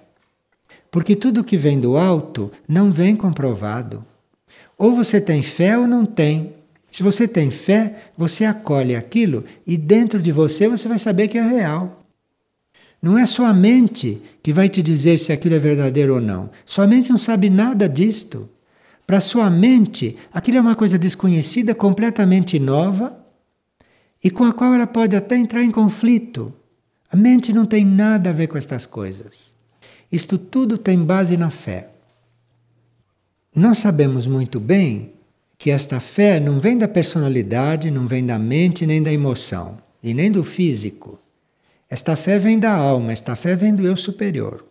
Porque 0.91 1.17
tudo 1.17 1.43
que 1.43 1.57
vem 1.57 1.81
do 1.81 1.97
alto 1.97 2.53
não 2.69 2.91
vem 2.91 3.17
comprovado. 3.17 4.05
Ou 4.79 4.93
você 4.93 5.21
tem 5.21 5.43
fé 5.43 5.77
ou 5.77 5.87
não 5.87 6.07
tem. 6.07 6.55
Se 6.91 7.03
você 7.03 7.27
tem 7.27 7.51
fé, 7.51 8.11
você 8.17 8.45
acolhe 8.45 8.95
aquilo 8.95 9.45
e 9.67 9.77
dentro 9.77 10.23
de 10.23 10.31
você 10.31 10.69
você 10.69 10.87
vai 10.87 10.99
saber 10.99 11.27
que 11.27 11.37
é 11.37 11.43
real. 11.43 12.05
Não 13.03 13.19
é 13.19 13.27
sua 13.27 13.53
mente 13.53 14.23
que 14.43 14.53
vai 14.53 14.69
te 14.69 14.81
dizer 14.81 15.19
se 15.19 15.33
aquilo 15.33 15.57
é 15.57 15.59
verdadeiro 15.59 16.15
ou 16.15 16.21
não. 16.21 16.49
Sua 16.65 16.87
mente 16.87 17.11
não 17.11 17.19
sabe 17.19 17.51
nada 17.51 17.89
disto. 17.89 18.49
Para 19.07 19.21
sua 19.21 19.51
mente, 19.51 20.17
aquilo 20.33 20.59
é 20.59 20.61
uma 20.61 20.75
coisa 20.75 20.99
desconhecida, 20.99 21.75
completamente 21.75 22.59
nova 22.59 23.19
e 24.23 24.31
com 24.31 24.45
a 24.45 24.53
qual 24.53 24.73
ela 24.73 24.87
pode 24.87 25.15
até 25.15 25.37
entrar 25.37 25.63
em 25.63 25.71
conflito. 25.71 26.53
A 27.11 27.17
mente 27.17 27.53
não 27.53 27.67
tem 27.67 27.85
nada 27.85 28.31
a 28.31 28.33
ver 28.33 28.47
com 28.47 28.57
estas 28.57 28.87
coisas. 28.87 29.55
Isto 30.11 30.39
tudo 30.39 30.79
tem 30.79 30.99
base 30.99 31.37
na 31.37 31.51
fé. 31.51 31.91
Nós 33.55 33.79
sabemos 33.79 34.27
muito 34.27 34.59
bem 34.59 35.13
que 35.59 35.71
esta 35.71 36.01
fé 36.01 36.41
não 36.41 36.59
vem 36.59 36.77
da 36.77 36.89
personalidade, 36.89 37.91
não 37.91 38.07
vem 38.07 38.25
da 38.25 38.39
mente, 38.39 38.87
nem 38.87 39.03
da 39.03 39.13
emoção, 39.13 39.79
e 40.03 40.13
nem 40.13 40.31
do 40.31 40.43
físico. 40.43 41.19
Esta 41.89 42.17
fé 42.17 42.39
vem 42.39 42.59
da 42.59 42.73
alma, 42.73 43.13
esta 43.13 43.37
fé 43.37 43.55
vem 43.55 43.75
do 43.75 43.87
eu 43.87 43.97
superior. 43.97 44.65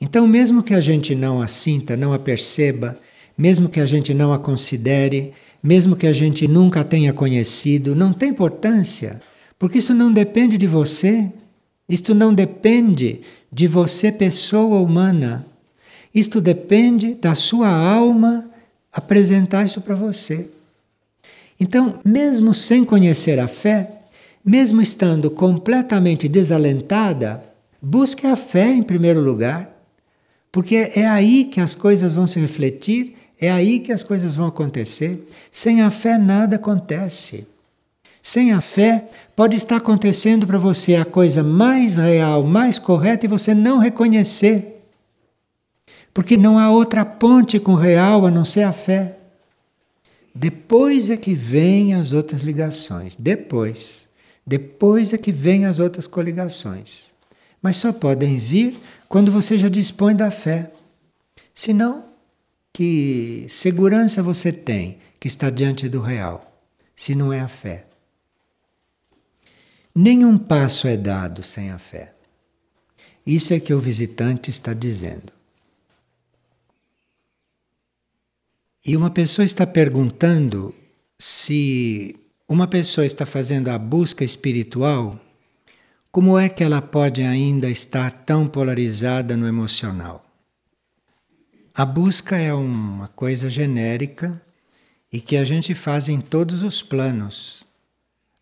Então, 0.00 0.26
mesmo 0.26 0.62
que 0.62 0.74
a 0.74 0.80
gente 0.80 1.14
não 1.14 1.40
a 1.40 1.46
sinta, 1.46 1.96
não 1.96 2.12
a 2.12 2.18
perceba, 2.18 2.98
mesmo 3.36 3.68
que 3.68 3.80
a 3.80 3.86
gente 3.86 4.14
não 4.14 4.32
a 4.32 4.38
considere, 4.38 5.32
mesmo 5.62 5.96
que 5.96 6.06
a 6.06 6.12
gente 6.12 6.46
nunca 6.46 6.84
tenha 6.84 7.12
conhecido, 7.12 7.94
não 7.94 8.12
tem 8.12 8.30
importância, 8.30 9.20
porque 9.58 9.78
isso 9.78 9.94
não 9.94 10.12
depende 10.12 10.58
de 10.58 10.66
você, 10.66 11.32
isto 11.88 12.14
não 12.14 12.32
depende 12.32 13.20
de 13.52 13.66
você, 13.66 14.10
pessoa 14.10 14.80
humana. 14.80 15.46
Isto 16.14 16.40
depende 16.40 17.14
da 17.14 17.34
sua 17.34 17.68
alma 17.68 18.48
apresentar 18.92 19.64
isso 19.64 19.80
para 19.80 19.94
você. 19.94 20.48
Então, 21.58 22.00
mesmo 22.04 22.54
sem 22.54 22.84
conhecer 22.84 23.38
a 23.38 23.48
fé, 23.48 23.90
mesmo 24.44 24.82
estando 24.82 25.30
completamente 25.30 26.28
desalentada, 26.28 27.42
busque 27.80 28.26
a 28.26 28.36
fé 28.36 28.72
em 28.72 28.82
primeiro 28.82 29.20
lugar, 29.20 29.70
porque 30.52 30.92
é 30.94 31.06
aí 31.06 31.44
que 31.44 31.60
as 31.60 31.74
coisas 31.74 32.14
vão 32.14 32.26
se 32.26 32.38
refletir, 32.38 33.16
é 33.40 33.50
aí 33.50 33.80
que 33.80 33.92
as 33.92 34.02
coisas 34.02 34.34
vão 34.34 34.46
acontecer. 34.46 35.28
Sem 35.50 35.82
a 35.82 35.90
fé, 35.90 36.16
nada 36.18 36.56
acontece. 36.56 37.46
Sem 38.22 38.52
a 38.52 38.60
fé, 38.60 39.06
pode 39.36 39.56
estar 39.56 39.76
acontecendo 39.76 40.46
para 40.46 40.56
você 40.56 40.96
a 40.96 41.04
coisa 41.04 41.42
mais 41.42 41.96
real, 41.96 42.42
mais 42.44 42.78
correta 42.78 43.26
e 43.26 43.28
você 43.28 43.54
não 43.54 43.78
reconhecer. 43.78 44.82
Porque 46.14 46.36
não 46.36 46.58
há 46.58 46.70
outra 46.70 47.04
ponte 47.04 47.58
com 47.58 47.72
o 47.72 47.76
real 47.76 48.24
a 48.24 48.30
não 48.30 48.44
ser 48.44 48.62
a 48.62 48.72
fé. 48.72 49.18
Depois 50.34 51.10
é 51.10 51.16
que 51.16 51.34
vêm 51.34 51.94
as 51.94 52.12
outras 52.12 52.40
ligações. 52.40 53.14
Depois. 53.14 54.08
Depois 54.46 55.12
é 55.12 55.18
que 55.18 55.32
vêm 55.32 55.66
as 55.66 55.78
outras 55.78 56.06
coligações. 56.06 57.12
Mas 57.60 57.76
só 57.76 57.92
podem 57.92 58.38
vir 58.38 58.78
quando 59.08 59.30
você 59.30 59.58
já 59.58 59.68
dispõe 59.68 60.14
da 60.14 60.30
fé. 60.30 60.70
Senão, 61.54 62.04
que 62.74 63.46
segurança 63.48 64.20
você 64.20 64.52
tem 64.52 64.98
que 65.20 65.28
está 65.28 65.48
diante 65.48 65.88
do 65.88 66.00
real, 66.00 66.60
se 66.94 67.14
não 67.14 67.32
é 67.32 67.38
a 67.38 67.46
fé? 67.46 67.86
Nenhum 69.94 70.36
passo 70.36 70.88
é 70.88 70.96
dado 70.96 71.40
sem 71.40 71.70
a 71.70 71.78
fé. 71.78 72.12
Isso 73.24 73.54
é 73.54 73.60
que 73.60 73.72
o 73.72 73.78
visitante 73.78 74.50
está 74.50 74.74
dizendo. 74.74 75.32
E 78.84 78.96
uma 78.96 79.08
pessoa 79.08 79.44
está 79.44 79.64
perguntando 79.64 80.74
se 81.16 82.16
uma 82.48 82.66
pessoa 82.66 83.06
está 83.06 83.24
fazendo 83.24 83.68
a 83.68 83.78
busca 83.78 84.24
espiritual, 84.24 85.18
como 86.10 86.36
é 86.36 86.48
que 86.48 86.64
ela 86.64 86.82
pode 86.82 87.22
ainda 87.22 87.70
estar 87.70 88.10
tão 88.10 88.48
polarizada 88.48 89.36
no 89.36 89.46
emocional? 89.46 90.23
A 91.74 91.84
busca 91.84 92.38
é 92.38 92.54
uma 92.54 93.08
coisa 93.08 93.50
genérica 93.50 94.40
e 95.12 95.20
que 95.20 95.36
a 95.36 95.44
gente 95.44 95.74
faz 95.74 96.08
em 96.08 96.20
todos 96.20 96.62
os 96.62 96.80
planos. 96.82 97.64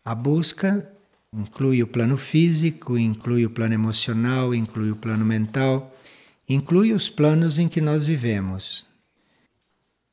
A 0.05 0.13
busca 0.13 0.87
Inclui 1.35 1.81
o 1.81 1.87
plano 1.87 2.15
físico, 2.15 2.95
inclui 2.95 3.43
o 3.43 3.49
plano 3.49 3.73
emocional, 3.73 4.53
inclui 4.53 4.91
o 4.91 4.95
plano 4.95 5.25
mental, 5.25 5.91
inclui 6.47 6.93
os 6.93 7.09
planos 7.09 7.57
em 7.57 7.67
que 7.67 7.81
nós 7.81 8.05
vivemos. 8.05 8.85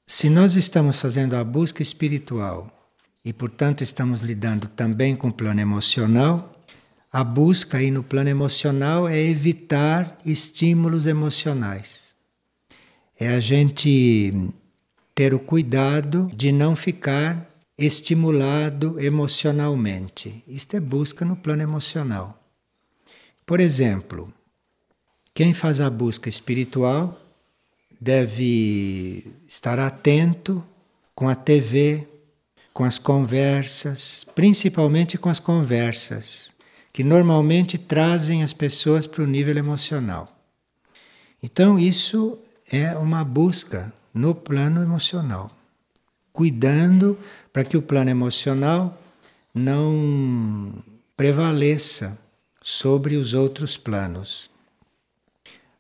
Se 0.07 0.31
nós 0.31 0.55
estamos 0.55 0.99
fazendo 0.99 1.37
a 1.37 1.45
busca 1.45 1.83
espiritual 1.83 2.75
e, 3.23 3.35
portanto, 3.35 3.85
estamos 3.85 4.23
lidando 4.23 4.67
também 4.67 5.15
com 5.15 5.29
o 5.29 5.33
plano 5.33 5.61
emocional, 5.61 6.65
a 7.13 7.23
busca 7.23 7.77
aí 7.77 7.91
no 7.91 8.03
plano 8.03 8.31
emocional 8.31 9.07
é 9.07 9.21
evitar 9.21 10.19
estímulos 10.25 11.07
emocionais. 11.07 12.10
É 13.21 13.29
a 13.29 13.39
gente 13.39 14.33
ter 15.15 15.35
o 15.35 15.39
cuidado 15.39 16.33
de 16.35 16.51
não 16.51 16.75
ficar 16.75 17.47
estimulado 17.77 18.99
emocionalmente. 18.99 20.43
Isto 20.49 20.79
é 20.79 20.81
busca 20.81 21.23
no 21.23 21.37
plano 21.37 21.63
emocional. 21.63 22.43
Por 23.45 23.61
exemplo, 23.61 24.33
quem 25.35 25.53
faz 25.53 25.83
a 25.83 25.91
busca 25.91 26.31
espiritual 26.31 27.21
deve 28.01 29.27
estar 29.47 29.79
atento 29.79 30.65
com 31.15 31.29
a 31.29 31.35
TV, 31.35 32.09
com 32.73 32.85
as 32.85 32.99
conversas, 32.99 34.25
principalmente 34.35 35.19
com 35.19 35.29
as 35.29 35.39
conversas, 35.39 36.55
que 36.91 37.05
normalmente 37.05 37.77
trazem 37.77 38.43
as 38.43 38.55
pessoas 38.55 39.07
para 39.07 39.23
o 39.23 39.27
nível 39.27 39.59
emocional. 39.59 40.35
Então, 41.43 41.79
isso 41.79 42.39
é 42.71 42.97
uma 42.97 43.25
busca 43.25 43.93
no 44.15 44.35
plano 44.35 44.83
emocional 44.83 45.51
cuidando 46.33 47.19
para 47.53 47.65
que 47.65 47.77
o 47.77 47.83
plano 47.83 48.11
emocional 48.11 48.99
não 49.55 50.73
prevaleça 51.17 52.19
sobre 52.63 53.17
os 53.17 53.35
outros 53.35 53.77
planos. 53.77 54.51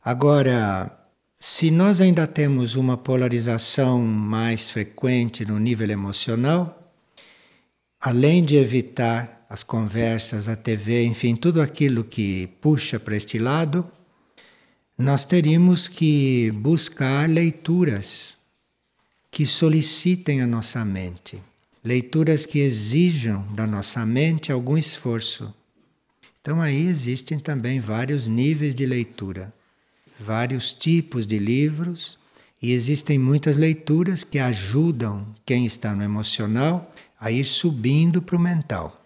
Agora, 0.04 0.90
se 1.38 1.70
nós 1.70 2.00
ainda 2.00 2.26
temos 2.26 2.74
uma 2.74 2.96
polarização 2.96 4.00
mais 4.02 4.70
frequente 4.70 5.44
no 5.44 5.58
nível 5.58 5.88
emocional, 5.90 6.92
além 8.00 8.44
de 8.44 8.56
evitar 8.56 9.46
as 9.48 9.62
conversas, 9.62 10.48
a 10.48 10.56
TV, 10.56 11.04
enfim, 11.04 11.34
tudo 11.34 11.60
aquilo 11.60 12.04
que 12.04 12.46
puxa 12.60 13.00
para 13.00 13.16
este 13.16 13.38
lado, 13.38 13.90
nós 15.00 15.24
teríamos 15.24 15.88
que 15.88 16.50
buscar 16.50 17.26
leituras 17.26 18.36
que 19.30 19.46
solicitem 19.46 20.42
a 20.42 20.46
nossa 20.46 20.84
mente, 20.84 21.42
leituras 21.82 22.44
que 22.44 22.58
exijam 22.58 23.46
da 23.54 23.66
nossa 23.66 24.04
mente 24.04 24.52
algum 24.52 24.76
esforço. 24.76 25.54
Então 26.42 26.60
aí 26.60 26.86
existem 26.86 27.38
também 27.38 27.80
vários 27.80 28.26
níveis 28.26 28.74
de 28.74 28.84
leitura, 28.84 29.50
vários 30.18 30.74
tipos 30.74 31.26
de 31.26 31.38
livros, 31.38 32.18
e 32.60 32.72
existem 32.72 33.18
muitas 33.18 33.56
leituras 33.56 34.22
que 34.22 34.38
ajudam 34.38 35.34
quem 35.46 35.64
está 35.64 35.94
no 35.94 36.02
emocional 36.02 36.94
a 37.18 37.32
ir 37.32 37.46
subindo 37.46 38.20
para 38.20 38.36
o 38.36 38.38
mental. 38.38 38.99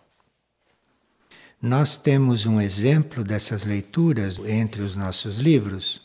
Nós 1.64 1.96
temos 1.96 2.46
um 2.46 2.60
exemplo 2.60 3.24
dessas 3.24 3.64
leituras 3.64 4.38
entre 4.38 4.82
os 4.82 4.94
nossos 4.94 5.38
livros, 5.38 6.00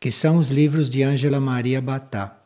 que 0.00 0.10
são 0.10 0.38
os 0.38 0.50
livros 0.50 0.88
de 0.88 1.02
Ângela 1.02 1.38
Maria 1.38 1.80
Batá 1.80 2.42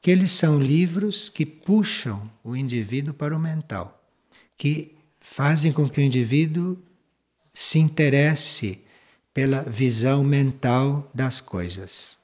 que 0.00 0.10
eles 0.10 0.30
são 0.30 0.58
livros 0.58 1.28
que 1.28 1.44
puxam 1.44 2.30
o 2.42 2.56
indivíduo 2.56 3.12
para 3.12 3.36
o 3.36 3.38
mental, 3.38 4.02
que 4.56 4.96
fazem 5.20 5.72
com 5.72 5.88
que 5.88 6.00
o 6.00 6.02
indivíduo 6.02 6.78
se 7.52 7.78
interesse 7.78 8.80
pela 9.34 9.62
visão 9.62 10.24
mental 10.24 11.10
das 11.14 11.40
coisas. 11.40 12.18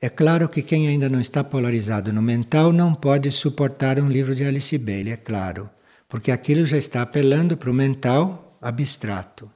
É 0.00 0.08
claro 0.08 0.48
que 0.48 0.62
quem 0.62 0.88
ainda 0.88 1.08
não 1.08 1.20
está 1.20 1.42
polarizado 1.42 2.12
no 2.12 2.22
mental 2.22 2.72
não 2.72 2.94
pode 2.94 3.30
suportar 3.30 3.98
um 3.98 4.08
livro 4.08 4.34
de 4.34 4.44
Alice 4.44 4.76
Bailey, 4.76 5.12
é 5.12 5.16
claro, 5.16 5.68
porque 6.10 6.32
aquilo 6.32 6.66
já 6.66 6.76
está 6.76 7.00
apelando 7.00 7.56
para 7.56 7.70
o 7.70 7.74
mental 7.74 8.58
abstrato. 8.60 9.50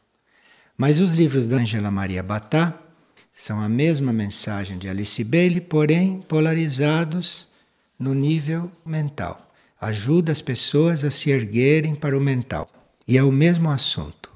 Mas 0.79 1.01
os 1.01 1.13
livros 1.13 1.47
da 1.47 1.57
Angela 1.57 1.91
Maria 1.91 2.23
Batá 2.23 2.81
São 3.33 3.61
a 3.61 3.69
mesma 3.69 4.13
mensagem 4.13 4.79
de 4.79 4.89
Alice 4.89 5.23
Bailey, 5.25 5.61
porém 5.61 6.21
polarizados 6.29 7.49
no 7.99 8.15
nível 8.15 8.71
mental. 8.87 9.53
Ajuda 9.81 10.31
as 10.31 10.41
pessoas 10.41 11.05
a 11.05 11.11
se 11.11 11.31
erguerem 11.31 11.97
para 11.97 12.17
o 12.17 12.21
mental. 12.21 12.71
E 13.09 13.19
é 13.19 13.25
o 13.25 13.33
mesmo 13.33 13.71
assunto. 13.71 14.33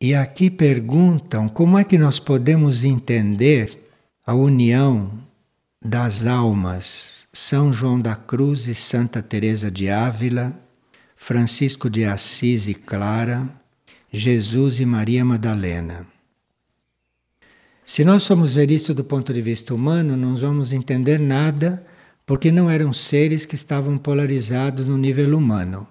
E 0.00 0.14
aqui 0.14 0.50
perguntam 0.50 1.46
como 1.46 1.78
é 1.78 1.84
que 1.84 1.98
nós 1.98 2.18
podemos 2.18 2.82
entender 2.82 3.90
a 4.26 4.32
união 4.34 5.22
das 5.84 6.24
almas 6.24 7.28
São 7.30 7.70
João 7.70 8.00
da 8.00 8.16
Cruz 8.16 8.68
e 8.68 8.74
Santa 8.74 9.22
Teresa 9.22 9.70
de 9.70 9.90
Ávila, 9.90 10.58
Francisco 11.14 11.90
de 11.90 12.06
Assis 12.06 12.66
e 12.66 12.74
Clara, 12.74 13.46
Jesus 14.10 14.80
e 14.80 14.86
Maria 14.86 15.22
Madalena. 15.26 16.06
Se 17.84 18.02
nós 18.02 18.26
formos 18.26 18.54
ver 18.54 18.70
isto 18.70 18.94
do 18.94 19.04
ponto 19.04 19.30
de 19.30 19.42
vista 19.42 19.74
humano, 19.74 20.16
não 20.16 20.34
vamos 20.34 20.72
entender 20.72 21.20
nada, 21.20 21.84
porque 22.24 22.50
não 22.50 22.70
eram 22.70 22.90
seres 22.90 23.44
que 23.44 23.54
estavam 23.54 23.98
polarizados 23.98 24.86
no 24.86 24.96
nível 24.96 25.36
humano. 25.36 25.86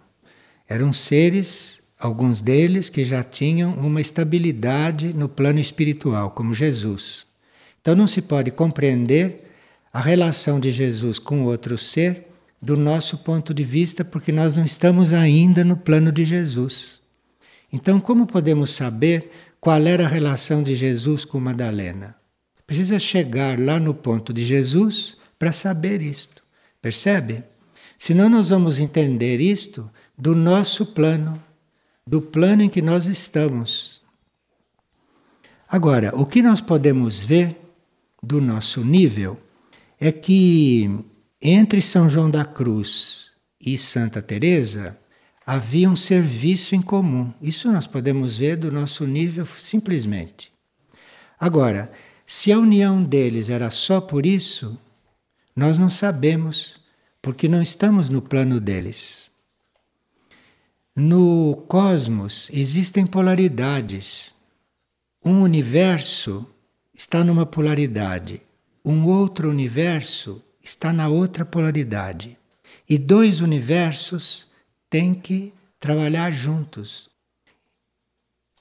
Eram 0.67 0.91
seres 0.91 1.83
alguns 1.99 2.41
deles 2.41 2.89
que 2.89 3.05
já 3.05 3.23
tinham 3.23 3.75
uma 3.75 4.01
estabilidade 4.01 5.13
no 5.13 5.29
plano 5.29 5.59
espiritual, 5.59 6.31
como 6.31 6.51
Jesus. 6.51 7.27
Então 7.79 7.95
não 7.95 8.07
se 8.07 8.23
pode 8.23 8.49
compreender 8.49 9.43
a 9.93 10.01
relação 10.01 10.59
de 10.59 10.71
Jesus 10.71 11.19
com 11.19 11.43
outro 11.43 11.77
ser 11.77 12.27
do 12.59 12.75
nosso 12.75 13.19
ponto 13.19 13.53
de 13.53 13.63
vista, 13.63 14.03
porque 14.03 14.31
nós 14.31 14.55
não 14.55 14.65
estamos 14.65 15.13
ainda 15.13 15.63
no 15.63 15.77
plano 15.77 16.11
de 16.11 16.25
Jesus. 16.25 16.99
Então, 17.71 17.99
como 17.99 18.25
podemos 18.25 18.71
saber 18.71 19.31
qual 19.61 19.85
era 19.85 20.05
a 20.05 20.09
relação 20.09 20.63
de 20.63 20.73
Jesus 20.75 21.23
com 21.23 21.39
Madalena? 21.39 22.15
Precisa 22.65 22.97
chegar 22.97 23.59
lá 23.59 23.79
no 23.79 23.93
ponto 23.93 24.33
de 24.33 24.43
Jesus 24.43 25.15
para 25.37 25.51
saber 25.51 26.01
isto. 26.01 26.43
Percebe? 26.81 27.43
Senão 27.97 28.29
nós 28.29 28.49
vamos 28.49 28.79
entender 28.79 29.39
isto 29.39 29.89
do 30.17 30.33
nosso 30.33 30.87
plano 30.87 31.41
do 32.05 32.21
plano 32.21 32.61
em 32.61 32.69
que 32.69 32.81
nós 32.81 33.05
estamos. 33.05 34.01
Agora, 35.67 36.13
o 36.15 36.25
que 36.25 36.41
nós 36.41 36.61
podemos 36.61 37.23
ver 37.23 37.57
do 38.21 38.39
nosso 38.41 38.83
nível 38.83 39.39
é 40.05 40.11
que 40.11 40.99
entre 41.41 41.79
São 41.79 42.09
João 42.09 42.29
da 42.29 42.43
Cruz 42.43 43.31
e 43.57 43.77
Santa 43.77 44.21
Teresa 44.21 44.99
havia 45.45 45.89
um 45.89 45.95
serviço 45.95 46.75
em 46.75 46.81
comum. 46.81 47.33
Isso 47.41 47.71
nós 47.71 47.87
podemos 47.87 48.35
ver 48.35 48.57
do 48.57 48.69
nosso 48.69 49.07
nível 49.07 49.45
simplesmente. 49.45 50.51
Agora, 51.39 51.89
se 52.25 52.51
a 52.51 52.59
união 52.59 53.01
deles 53.01 53.49
era 53.49 53.69
só 53.69 54.01
por 54.01 54.25
isso, 54.25 54.77
nós 55.55 55.77
não 55.77 55.89
sabemos, 55.89 56.81
porque 57.21 57.47
não 57.47 57.61
estamos 57.61 58.09
no 58.09 58.21
plano 58.21 58.59
deles. 58.59 59.31
No 60.93 61.63
cosmos 61.69 62.49
existem 62.51 63.05
polaridades. 63.05 64.35
Um 65.23 65.43
universo 65.43 66.45
está 66.93 67.23
numa 67.23 67.45
polaridade, 67.45 68.41
um 68.83 69.05
outro 69.05 69.49
universo 69.49 70.41
está 70.61 70.91
na 70.91 71.07
outra 71.07 71.45
polaridade. 71.45 72.37
E 72.89 72.97
dois 72.97 73.39
universos 73.39 74.47
têm 74.89 75.13
que 75.13 75.53
trabalhar 75.79 76.31
juntos. 76.31 77.09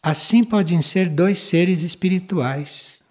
Assim 0.00 0.44
podem 0.44 0.80
ser 0.80 1.08
dois 1.08 1.38
seres 1.38 1.82
espirituais. 1.82 3.04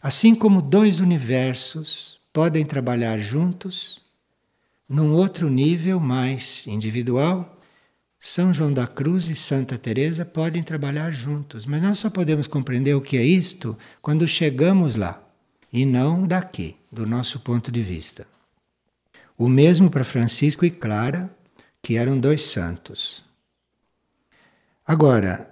Assim 0.00 0.34
como 0.34 0.62
dois 0.62 1.00
universos 1.00 2.18
podem 2.32 2.64
trabalhar 2.64 3.18
juntos, 3.18 4.02
num 4.88 5.12
outro 5.12 5.50
nível 5.50 5.98
mais 5.98 6.66
individual, 6.68 7.58
são 8.18 8.52
João 8.52 8.72
da 8.72 8.86
Cruz 8.86 9.28
e 9.28 9.34
Santa 9.34 9.76
Teresa 9.76 10.24
podem 10.24 10.62
trabalhar 10.62 11.10
juntos, 11.10 11.66
mas 11.66 11.82
nós 11.82 11.98
só 11.98 12.08
podemos 12.08 12.46
compreender 12.46 12.94
o 12.94 13.00
que 13.00 13.16
é 13.16 13.24
isto 13.24 13.76
quando 14.00 14.28
chegamos 14.28 14.94
lá 14.94 15.25
e 15.72 15.84
não 15.84 16.26
daqui, 16.26 16.76
do 16.90 17.06
nosso 17.06 17.40
ponto 17.40 17.70
de 17.70 17.82
vista. 17.82 18.26
O 19.36 19.48
mesmo 19.48 19.90
para 19.90 20.04
Francisco 20.04 20.64
e 20.64 20.70
Clara, 20.70 21.30
que 21.82 21.96
eram 21.96 22.18
dois 22.18 22.42
santos. 22.42 23.24
Agora, 24.86 25.50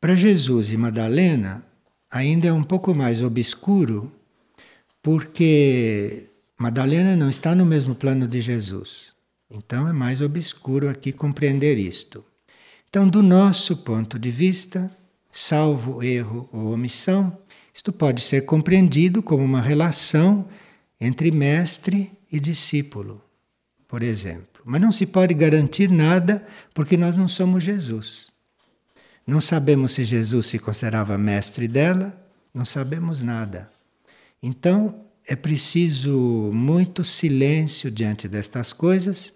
para 0.00 0.14
Jesus 0.14 0.72
e 0.72 0.76
Madalena, 0.76 1.64
ainda 2.10 2.48
é 2.48 2.52
um 2.52 2.62
pouco 2.62 2.94
mais 2.94 3.22
obscuro, 3.22 4.12
porque 5.02 6.28
Madalena 6.56 7.16
não 7.16 7.30
está 7.30 7.54
no 7.54 7.64
mesmo 7.64 7.94
plano 7.94 8.26
de 8.26 8.40
Jesus. 8.40 9.14
Então 9.50 9.88
é 9.88 9.92
mais 9.92 10.20
obscuro 10.20 10.88
aqui 10.88 11.12
compreender 11.12 11.78
isto. 11.78 12.24
Então, 12.88 13.08
do 13.08 13.22
nosso 13.22 13.76
ponto 13.76 14.18
de 14.18 14.30
vista, 14.30 14.90
salvo 15.30 16.02
erro 16.02 16.48
ou 16.52 16.72
omissão, 16.72 17.36
isto 17.78 17.92
pode 17.92 18.20
ser 18.20 18.40
compreendido 18.40 19.22
como 19.22 19.44
uma 19.44 19.60
relação 19.60 20.48
entre 21.00 21.30
mestre 21.30 22.10
e 22.30 22.40
discípulo, 22.40 23.22
por 23.86 24.02
exemplo. 24.02 24.60
Mas 24.64 24.80
não 24.80 24.90
se 24.90 25.06
pode 25.06 25.32
garantir 25.32 25.88
nada 25.88 26.44
porque 26.74 26.96
nós 26.96 27.14
não 27.14 27.28
somos 27.28 27.62
Jesus. 27.62 28.32
Não 29.24 29.40
sabemos 29.40 29.92
se 29.92 30.02
Jesus 30.02 30.46
se 30.46 30.58
considerava 30.58 31.16
mestre 31.16 31.68
dela, 31.68 32.20
não 32.52 32.64
sabemos 32.64 33.22
nada. 33.22 33.70
Então, 34.42 35.04
é 35.24 35.36
preciso 35.36 36.50
muito 36.52 37.04
silêncio 37.04 37.92
diante 37.92 38.26
destas 38.26 38.72
coisas 38.72 39.32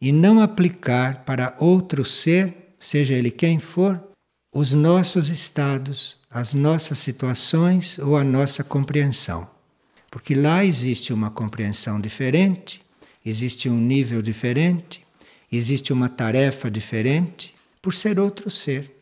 e 0.00 0.12
não 0.12 0.40
aplicar 0.40 1.26
para 1.26 1.54
outro 1.60 2.06
ser, 2.06 2.74
seja 2.78 3.12
ele 3.12 3.30
quem 3.30 3.58
for, 3.58 4.02
os 4.50 4.72
nossos 4.72 5.28
estados, 5.28 6.18
as 6.36 6.52
nossas 6.52 6.98
situações 6.98 7.98
ou 7.98 8.14
a 8.14 8.22
nossa 8.22 8.62
compreensão. 8.62 9.48
Porque 10.10 10.34
lá 10.34 10.62
existe 10.62 11.10
uma 11.10 11.30
compreensão 11.30 11.98
diferente, 11.98 12.84
existe 13.24 13.70
um 13.70 13.80
nível 13.80 14.20
diferente, 14.20 15.02
existe 15.50 15.94
uma 15.94 16.10
tarefa 16.10 16.70
diferente, 16.70 17.54
por 17.80 17.94
ser 17.94 18.20
outro 18.20 18.50
ser. 18.50 18.94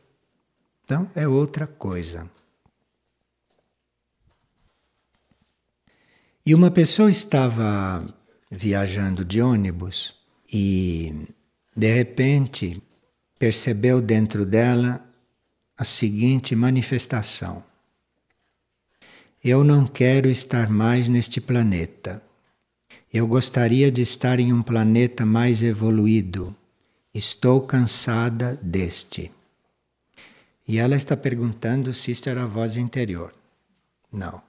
Então 0.85 1.11
é 1.12 1.27
outra 1.27 1.66
coisa. 1.66 2.31
E 6.47 6.55
uma 6.55 6.70
pessoa 6.70 7.11
estava 7.11 8.14
viajando 8.49 9.25
de 9.25 9.42
ônibus 9.42 10.14
e 10.53 11.27
de 11.77 11.92
repente 11.92 12.81
percebeu 13.40 14.01
dentro 14.01 14.47
dela 14.47 15.05
a 15.76 15.84
seguinte 15.84 16.54
manifestação: 16.54 17.64
Eu 19.42 19.64
não 19.64 19.87
quero 19.87 20.28
estar 20.28 20.68
mais 20.68 21.08
neste 21.08 21.40
planeta. 21.40 22.22
Eu 23.12 23.26
gostaria 23.26 23.90
de 23.90 24.02
estar 24.02 24.40
em 24.40 24.52
um 24.52 24.62
planeta 24.62 25.24
mais 25.24 25.62
evoluído. 25.62 26.54
Estou 27.14 27.60
cansada 27.60 28.58
deste. 28.60 29.30
E 30.66 30.78
ela 30.78 30.96
está 30.96 31.16
perguntando 31.16 31.94
se 31.94 32.10
isto 32.10 32.28
era 32.28 32.42
a 32.42 32.46
voz 32.46 32.76
interior. 32.76 33.32
Não. 34.12 34.42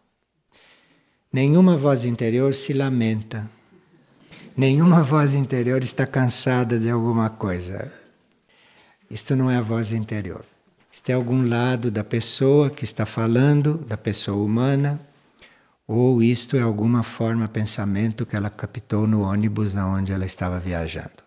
Nenhuma 1.31 1.77
voz 1.77 2.05
interior 2.05 2.55
se 2.55 2.73
lamenta 2.73 3.49
Nenhuma 4.57 5.03
voz 5.03 5.33
interior 5.33 5.83
está 5.83 6.07
cansada 6.07 6.79
de 6.79 6.89
alguma 6.89 7.29
coisa. 7.29 7.91
Isto 9.11 9.35
não 9.35 9.51
é 9.51 9.57
a 9.57 9.61
voz 9.61 9.91
interior. 9.91 10.45
Isto 10.95 11.09
é 11.09 11.13
algum 11.13 11.45
lado 11.45 11.91
da 11.91 12.05
pessoa 12.05 12.69
que 12.69 12.85
está 12.85 13.05
falando, 13.05 13.79
da 13.79 13.97
pessoa 13.97 14.41
humana, 14.41 14.97
ou 15.85 16.23
isto 16.23 16.55
é 16.55 16.61
alguma 16.61 17.03
forma 17.03 17.49
pensamento 17.49 18.25
que 18.25 18.33
ela 18.33 18.49
captou 18.49 19.05
no 19.05 19.23
ônibus 19.23 19.75
aonde 19.75 20.13
ela 20.13 20.25
estava 20.25 20.57
viajando. 20.57 21.24